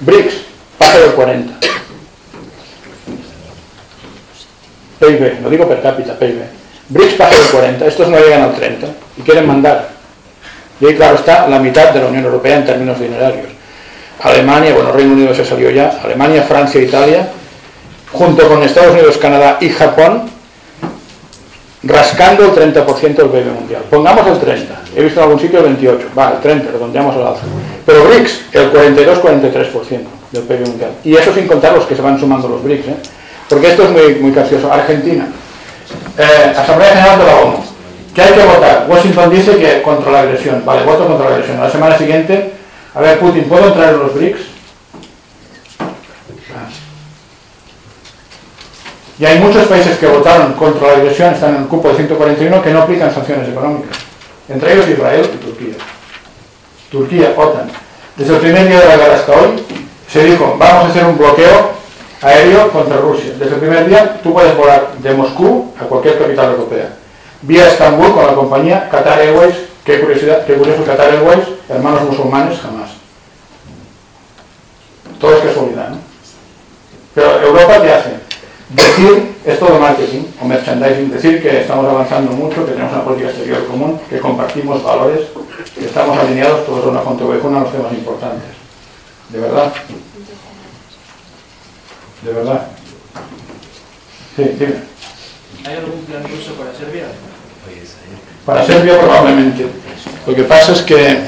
[0.00, 0.34] BRICS,
[0.78, 1.46] pasa del 40%.
[5.00, 6.42] PIB, lo digo per cápita, PIB.
[6.88, 8.86] BRICS pasa del 40, estos no llegan al 30
[9.18, 9.88] y quieren mandar.
[10.80, 13.46] Y ahí, claro, está la mitad de la Unión Europea en términos dinerarios.
[14.22, 17.28] Alemania, bueno, Reino Unido se salió ya, Alemania, Francia, Italia,
[18.12, 20.30] junto con Estados Unidos, Canadá y Japón,
[21.86, 23.82] rascando el 30% del PIB mundial.
[23.90, 27.26] Pongamos el 30, he visto en algún sitio el 28, va, el 30, redondeamos al
[27.26, 27.42] alza.
[27.84, 30.00] Pero BRICS, el 42-43%
[30.32, 30.90] del PIB mundial.
[31.04, 32.96] Y eso sin contar los que se van sumando los BRICS, ¿eh?
[33.48, 34.72] porque esto es muy, muy gracioso.
[34.72, 35.26] Argentina,
[36.18, 37.56] eh, Asamblea General de la ONU,
[38.14, 38.86] ¿qué hay que votar?
[38.88, 41.60] Washington dice que contra la agresión, vale, voto contra la agresión.
[41.60, 42.52] La semana siguiente,
[42.94, 44.53] a ver, Putin, ¿puedo entrar en los BRICS?
[49.18, 52.62] Y hay muchos países que votaron contra la agresión, están en el cupo de 141,
[52.62, 53.96] que no aplican sanciones económicas.
[54.48, 55.74] Entre ellos Israel y Turquía.
[56.90, 57.70] Turquía, OTAN.
[58.16, 59.64] Desde el primer día de la guerra hasta hoy,
[60.08, 61.70] se dijo, vamos a hacer un bloqueo
[62.22, 63.32] aéreo contra Rusia.
[63.38, 66.90] Desde el primer día tú puedes volar de Moscú a cualquier capital europea.
[67.42, 69.54] Vía Estambul con la compañía Qatar Airways,
[69.84, 72.90] qué curiosidad, qué curioso Qatar Airways, hermanos musulmanes jamás.
[75.20, 75.98] Todo es casualidad, ¿no?
[77.14, 78.23] Pero Europa qué hace?
[78.74, 83.30] Decir, es todo marketing o merchandising, decir que estamos avanzando mucho, que tenemos una política
[83.30, 85.28] exterior común, que compartimos valores,
[85.78, 88.48] que estamos alineados todos a una vieja, a los temas importantes.
[89.28, 89.72] ¿De verdad?
[92.22, 92.66] ¿De verdad?
[94.34, 94.74] Sí, dime.
[95.66, 97.04] ¿Hay algún plan ruso para Serbia?
[98.44, 99.66] Para Serbia probablemente.
[100.26, 101.20] Lo que pasa es que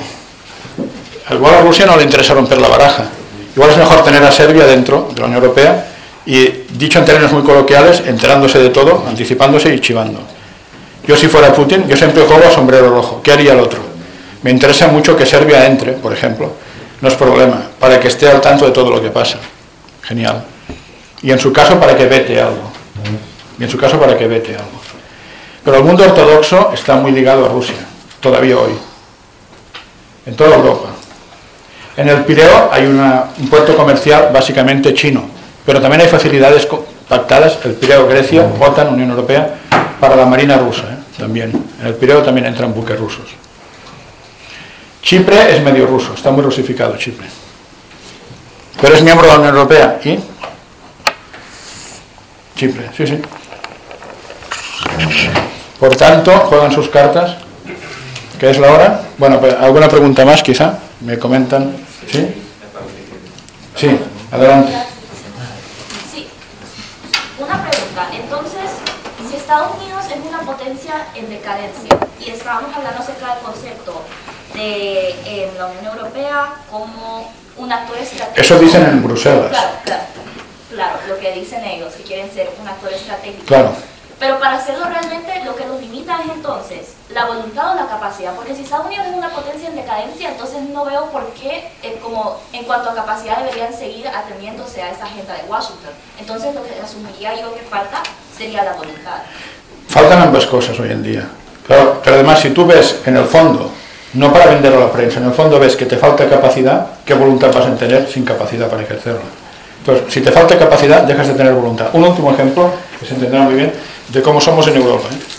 [1.30, 3.04] igual a Rusia no le interesa romper la baraja.
[3.54, 5.92] Igual es mejor tener a Serbia dentro de la Unión Europea
[6.26, 10.20] y, dicho en términos muy coloquiales, enterándose de todo, anticipándose y chivando.
[11.06, 13.22] Yo si fuera Putin, yo siempre juego a sombrero rojo.
[13.22, 13.78] ¿Qué haría el otro?
[14.42, 16.52] Me interesa mucho que Serbia entre, por ejemplo.
[17.00, 19.38] No es problema, para que esté al tanto de todo lo que pasa.
[20.02, 20.44] Genial.
[21.22, 22.72] Y en su caso para que vete algo.
[23.58, 24.80] Y en su caso para que vete algo.
[25.64, 27.76] Pero el mundo ortodoxo está muy ligado a Rusia,
[28.20, 28.72] todavía hoy.
[30.26, 30.88] En toda Europa.
[31.96, 35.24] En el Pireo hay un puerto comercial básicamente chino,
[35.66, 36.66] pero también hay facilidades
[37.08, 39.56] pactadas, el Pireo, Grecia, OTAN, Unión Europea,
[40.00, 41.18] para la Marina rusa, ¿eh?
[41.18, 41.52] también.
[41.80, 43.26] En el Pireo también entran buques rusos.
[45.02, 47.26] Chipre es medio ruso, está muy rusificado Chipre.
[48.80, 50.00] Pero es miembro de la Unión Europea.
[50.04, 50.18] ¿Y?
[52.56, 53.20] Chipre, sí, sí.
[55.78, 57.36] Por tanto, juegan sus cartas.
[58.38, 59.02] ¿Qué es la hora?
[59.18, 60.78] Bueno, pues, ¿alguna pregunta más quizá?
[61.00, 61.76] ¿Me comentan?
[62.10, 62.26] ¿Sí?
[63.76, 63.98] Sí,
[64.32, 64.72] adelante.
[66.12, 66.26] Sí.
[67.38, 68.10] Una pregunta.
[68.66, 74.02] Entonces, si Estados Unidos es una potencia en decadencia y estábamos hablando acerca del concepto
[74.54, 78.40] de en la Unión Europea como un actor estratégico.
[78.40, 79.48] Eso dicen en Bruselas.
[79.48, 80.02] Claro, claro,
[80.70, 83.44] claro, lo que dicen ellos, que quieren ser un actor estratégico.
[83.46, 83.72] Claro.
[84.18, 88.34] Pero para hacerlo realmente lo que los limita es entonces la voluntad o la capacidad,
[88.34, 91.98] porque si Estados Unidos es una potencia en decadencia, entonces no veo por qué, eh,
[92.02, 95.90] como en cuanto a capacidad, deberían seguir atendiéndose a esa agenda de Washington.
[96.18, 98.02] Entonces lo que asumiría yo que falta
[98.36, 99.18] sería la voluntad.
[99.88, 101.28] Faltan ambas cosas hoy en día.
[101.68, 103.70] Pero además si tú ves en el fondo
[104.14, 107.12] no para venderlo a la prensa, en el fondo ves que te falta capacidad, ¿qué
[107.12, 109.20] voluntad vas a tener sin capacidad para ejercerla?
[109.80, 111.88] Entonces, si te falta capacidad, dejas de tener voluntad.
[111.92, 113.72] Un último ejemplo, que se entenderá muy bien,
[114.08, 115.08] de cómo somos en Europa.
[115.12, 115.36] ¿eh?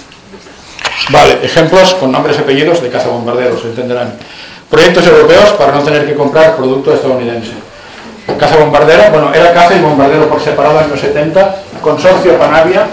[1.09, 4.13] Vale, ejemplos con nombres y apellidos de cazabombarderos, entenderán.
[4.70, 7.53] Proyectos europeos para no tener que comprar producto estadounidense.
[8.38, 12.88] Caza bombardera, bueno, era caza y bombardero por separado en los 70, consorcio Panavia,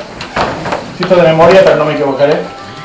[0.96, 2.38] cito de memoria, pero no me equivocaré,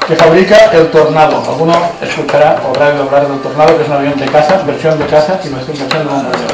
[0.07, 1.43] que fabrica el Tornado.
[1.47, 4.97] Alguno escuchará o habrá oído hablar del Tornado, que es un avión de caza, versión
[4.97, 6.53] de caza y versión de bombardero.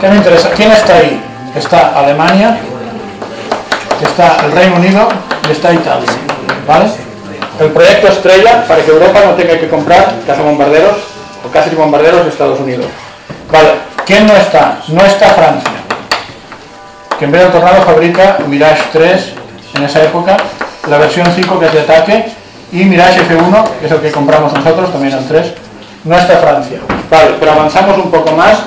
[0.00, 0.50] ¿Qué me interesa?
[0.56, 1.22] ¿Quién está ahí?
[1.54, 2.58] Está Alemania,
[4.02, 5.08] está el Reino Unido
[5.48, 6.08] y está Italia.
[6.66, 6.86] ¿Vale?
[7.60, 10.96] El proyecto estrella para que Europa no tenga que comprar cazabombarderos
[11.44, 12.86] o casi bombarderos de Estados Unidos.
[13.52, 13.70] Vale,
[14.04, 14.78] ¿quién no está?
[14.88, 15.70] No está Francia,
[17.18, 19.32] que en vez Tornado fabrica Mirage 3
[19.74, 20.36] en esa época,
[20.88, 22.32] la versión 5 que es de ataque
[22.72, 25.52] y Mirage F1, que es el que compramos nosotros, también el 3,
[26.04, 26.80] no está Francia.
[27.08, 28.58] Vale, pero avanzamos un poco más.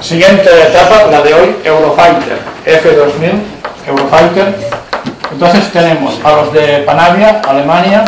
[0.00, 3.53] Siguiente etapa, la de hoy, Eurofighter, F2000,
[3.86, 4.54] Eurofighter.
[5.32, 8.04] Entonces tenemos a los de Panavia, Alemania,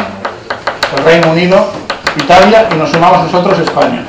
[0.96, 1.66] el Reino Unido,
[2.16, 4.04] Italia y nos sumamos nosotros España.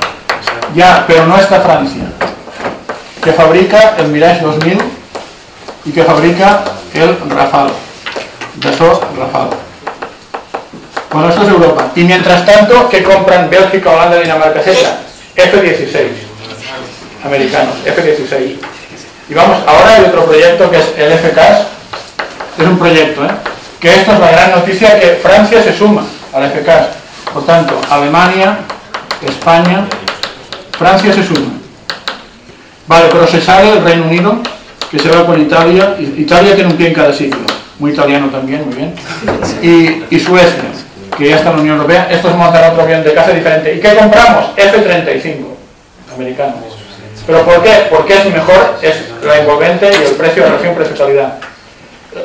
[0.74, 2.04] Ya, pero no está Francia,
[3.22, 4.78] que fabrica el Mirage 2000
[5.86, 6.60] y que fabrica
[6.94, 7.72] el Rafale,
[8.56, 9.56] Dassault Rafale.
[11.10, 11.86] Bueno, esto es Europa.
[11.96, 14.98] Y mientras tanto, ¿qué compran Bélgica, Holanda, Dinamarca, etcétera?
[15.34, 16.28] F-16
[17.24, 18.77] americanos, F-16.
[19.28, 21.66] Y vamos, ahora hay otro proyecto que es el FCAS,
[22.58, 23.30] es un proyecto, ¿eh?
[23.78, 26.86] que esto es la gran noticia, que Francia se suma al FCAS.
[27.32, 28.58] Por tanto, Alemania,
[29.20, 29.86] España,
[30.78, 31.52] Francia se suma.
[32.86, 34.38] Vale, pero se sale el Reino Unido,
[34.90, 37.38] que se va con Italia, Italia tiene un pie en cada sitio,
[37.78, 38.94] muy italiano también, muy bien,
[39.62, 40.64] y, y Suecia
[41.18, 43.74] que ya está en la Unión Europea, estos montan otro avión de caza diferente.
[43.74, 44.52] ¿Y qué compramos?
[44.56, 45.36] F-35,
[46.14, 46.67] americanos.
[47.28, 47.88] ¿Pero por qué?
[47.90, 51.34] Porque es mejor, es la envolvente y el precio, de relación precio-calidad.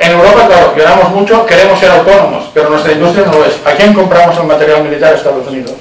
[0.00, 3.54] En Europa, claro, lloramos mucho, queremos ser autónomos, pero nuestra industria no lo es.
[3.66, 5.74] ¿A quién compramos el material militar de Estados Unidos?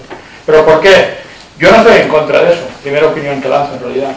[0.45, 1.19] ¿Pero por qué?
[1.57, 4.11] Yo no estoy en contra de eso, primera opinión que lanzo en realidad.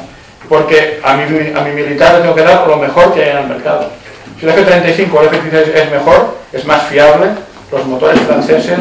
[0.49, 3.37] Porque a mi, a mi militar le tengo que dar lo mejor que hay en
[3.37, 3.89] el mercado.
[4.41, 7.29] Si el F-35 o el F-16 es mejor, es más fiable,
[7.71, 8.81] los motores franceses,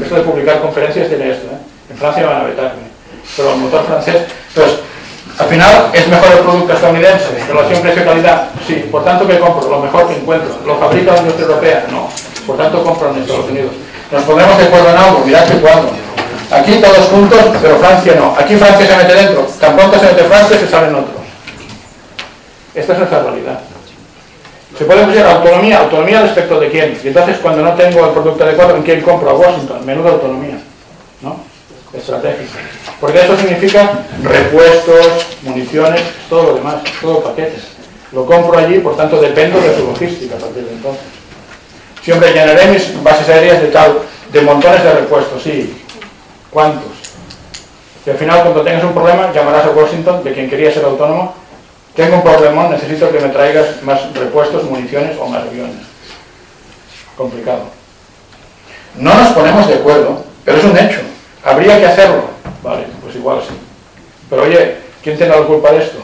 [0.00, 1.58] esto de publicar conferencias tiene esto, ¿eh?
[1.90, 2.86] en Francia van a vetarme,
[3.36, 4.78] pero el motor francés, entonces,
[5.38, 9.80] al final es mejor el producto estadounidense, relación precio-calidad, sí, por tanto que compro, lo
[9.80, 12.08] mejor que encuentro, lo fabrica la industria europea, no,
[12.46, 13.72] por tanto compro en Estados Unidos.
[14.10, 15.90] Nos ponemos de acuerdo en algo, mirad que cuando.
[16.50, 18.34] Aquí todos juntos, pero Francia no.
[18.38, 21.16] Aquí Francia se mete dentro, tan pronto se mete Francia se salen otros.
[22.74, 23.60] Esta es nuestra realidad.
[24.78, 27.00] Se puede buscar autonomía, autonomía respecto de quién.
[27.02, 29.30] Y entonces cuando no tengo el producto adecuado, ¿en quién compro?
[29.30, 30.58] A Washington, menuda autonomía.
[31.22, 31.40] ¿No?
[31.92, 32.58] Estratégica.
[33.00, 35.06] Porque eso significa repuestos,
[35.42, 37.62] municiones, todo lo demás, todo paquetes.
[38.12, 41.04] Lo compro allí, por tanto dependo de su logística a partir de entonces.
[42.02, 43.98] Siempre llenaré mis bases aéreas de tal,
[44.32, 45.82] de montones de repuestos, sí.
[46.50, 46.92] ¿Cuántos?
[48.06, 51.34] Y al final cuando tengas un problema llamarás a Washington, de quien quería ser autónomo,
[51.96, 55.84] tengo un problema, necesito que me traigas más repuestos, municiones o más aviones.
[57.16, 57.62] Complicado.
[58.96, 61.00] No nos ponemos de acuerdo, pero es un hecho.
[61.44, 62.35] Habría que hacerlo.
[62.66, 63.54] Vale, pues igual sí.
[64.28, 65.98] Pero oye, ¿quién tiene la culpa de esto?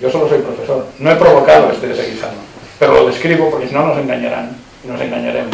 [0.00, 0.86] Yo solo soy profesor.
[1.00, 2.34] No he provocado este desaguisado.
[2.78, 5.50] pero lo describo porque si no nos engañarán y nos engañaremos.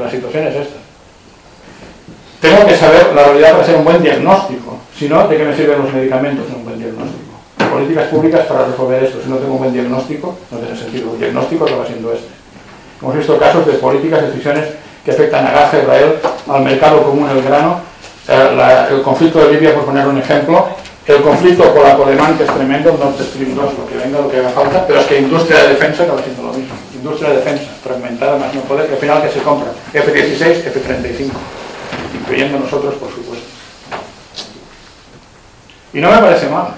[0.00, 0.76] La situación es esta.
[2.40, 4.78] Tengo que saber la realidad para hacer un buen diagnóstico.
[4.98, 7.38] Si no, ¿de qué me sirven los medicamentos en un buen diagnóstico?
[7.70, 9.20] Políticas públicas para resolver esto.
[9.22, 11.12] Si no tengo un buen diagnóstico, no tiene sentido.
[11.12, 12.28] El diagnóstico acaba siendo este.
[13.00, 14.64] Hemos visto casos de políticas, decisiones
[15.04, 16.14] que afectan a Gaza, Israel,
[16.48, 17.87] al mercado común del grano,
[18.28, 20.68] eh, la, el conflicto de Libia, por poner un ejemplo,
[21.06, 24.50] el conflicto polaco-alemán, que es tremendo, Nord Stream 2, lo que venga, lo que haga
[24.50, 26.74] falta, pero es que industria de defensa acaba siendo lo mismo.
[26.94, 31.30] Industria de defensa, fragmentada, más no poder, que al final que se compra F-16, F-35,
[32.20, 33.46] incluyendo nosotros, por supuesto.
[35.94, 36.74] Y no me parece mal.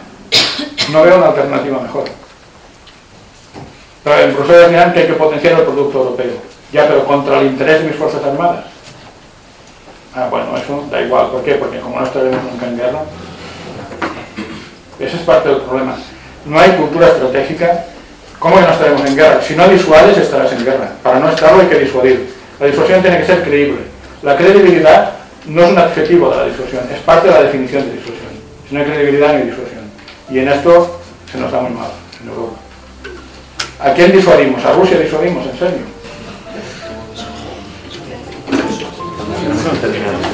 [0.93, 2.05] No veo una alternativa mejor.
[4.05, 6.35] Pero en Bruselas dirán que hay que potenciar el producto europeo.
[6.73, 8.67] Ya, pero contra el interés de mis fuerzas armadas.
[10.15, 11.31] Ah, bueno, eso da igual.
[11.31, 11.55] ¿Por qué?
[11.55, 13.01] Porque como no estaremos nunca en guerra,
[14.99, 15.97] ese es parte del problema.
[16.45, 17.87] No hay cultura estratégica.
[18.39, 19.43] ¿Cómo que no estaremos en guerra?
[19.43, 20.93] Si no disuades, estarás en guerra.
[21.03, 22.35] Para no estarlo hay que disuadir.
[22.59, 23.81] La disuasión tiene que ser creíble.
[24.23, 25.13] La credibilidad
[25.47, 28.31] no es un adjetivo de la disuasión, es parte de la definición de disuasión.
[28.69, 29.91] Si no hay credibilidad, no hay disuasión.
[30.31, 31.01] Y en esto
[31.31, 31.91] se nos da muy mal,
[32.23, 32.57] en Europa.
[33.81, 34.65] ¿A quién disuadimos?
[34.65, 35.47] ¿A Rusia disuadimos?
[35.47, 36.00] ¿En serio?
[39.63, 40.30] No,